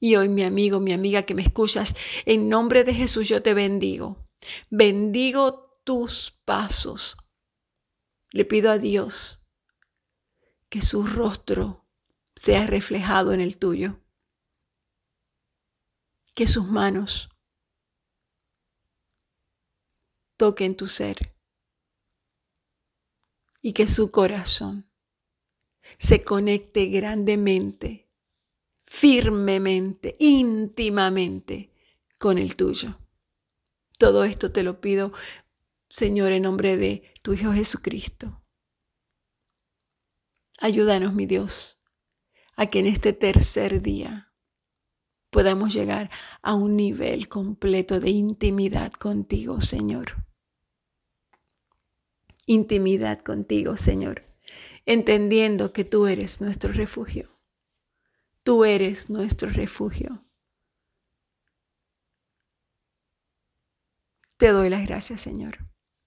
Y 0.00 0.16
hoy 0.16 0.28
mi 0.28 0.42
amigo, 0.42 0.80
mi 0.80 0.92
amiga 0.92 1.22
que 1.22 1.34
me 1.34 1.42
escuchas, 1.42 1.94
en 2.26 2.50
nombre 2.50 2.84
de 2.84 2.92
Jesús 2.92 3.26
yo 3.26 3.42
te 3.42 3.54
bendigo. 3.54 4.28
Bendigo 4.68 5.80
tus 5.84 6.38
pasos 6.44 7.16
le 8.34 8.44
pido 8.44 8.72
a 8.72 8.78
Dios 8.78 9.40
que 10.68 10.82
su 10.82 11.06
rostro 11.06 11.86
sea 12.34 12.66
reflejado 12.66 13.32
en 13.32 13.40
el 13.40 13.56
tuyo. 13.56 14.00
que 16.34 16.48
sus 16.48 16.66
manos 16.66 17.28
toquen 20.36 20.76
tu 20.76 20.88
ser 20.88 21.36
y 23.62 23.72
que 23.72 23.86
su 23.86 24.10
corazón 24.10 24.90
se 25.98 26.22
conecte 26.22 26.86
grandemente, 26.86 28.08
firmemente, 28.84 30.16
íntimamente 30.18 31.70
con 32.18 32.38
el 32.38 32.56
tuyo. 32.56 32.98
Todo 33.96 34.24
esto 34.24 34.50
te 34.50 34.64
lo 34.64 34.80
pido, 34.80 35.12
Señor, 35.88 36.32
en 36.32 36.42
nombre 36.42 36.76
de 36.76 37.13
tu 37.24 37.32
Hijo 37.32 37.54
Jesucristo. 37.54 38.44
Ayúdanos, 40.58 41.14
mi 41.14 41.24
Dios, 41.24 41.80
a 42.54 42.66
que 42.66 42.80
en 42.80 42.86
este 42.86 43.14
tercer 43.14 43.80
día 43.80 44.30
podamos 45.30 45.72
llegar 45.72 46.10
a 46.42 46.52
un 46.52 46.76
nivel 46.76 47.28
completo 47.30 47.98
de 47.98 48.10
intimidad 48.10 48.92
contigo, 48.92 49.62
Señor. 49.62 50.26
Intimidad 52.44 53.20
contigo, 53.20 53.78
Señor, 53.78 54.26
entendiendo 54.84 55.72
que 55.72 55.86
tú 55.86 56.06
eres 56.06 56.42
nuestro 56.42 56.74
refugio. 56.74 57.30
Tú 58.42 58.66
eres 58.66 59.08
nuestro 59.08 59.48
refugio. 59.48 60.22
Te 64.36 64.48
doy 64.48 64.68
las 64.68 64.86
gracias, 64.86 65.22
Señor, 65.22 65.73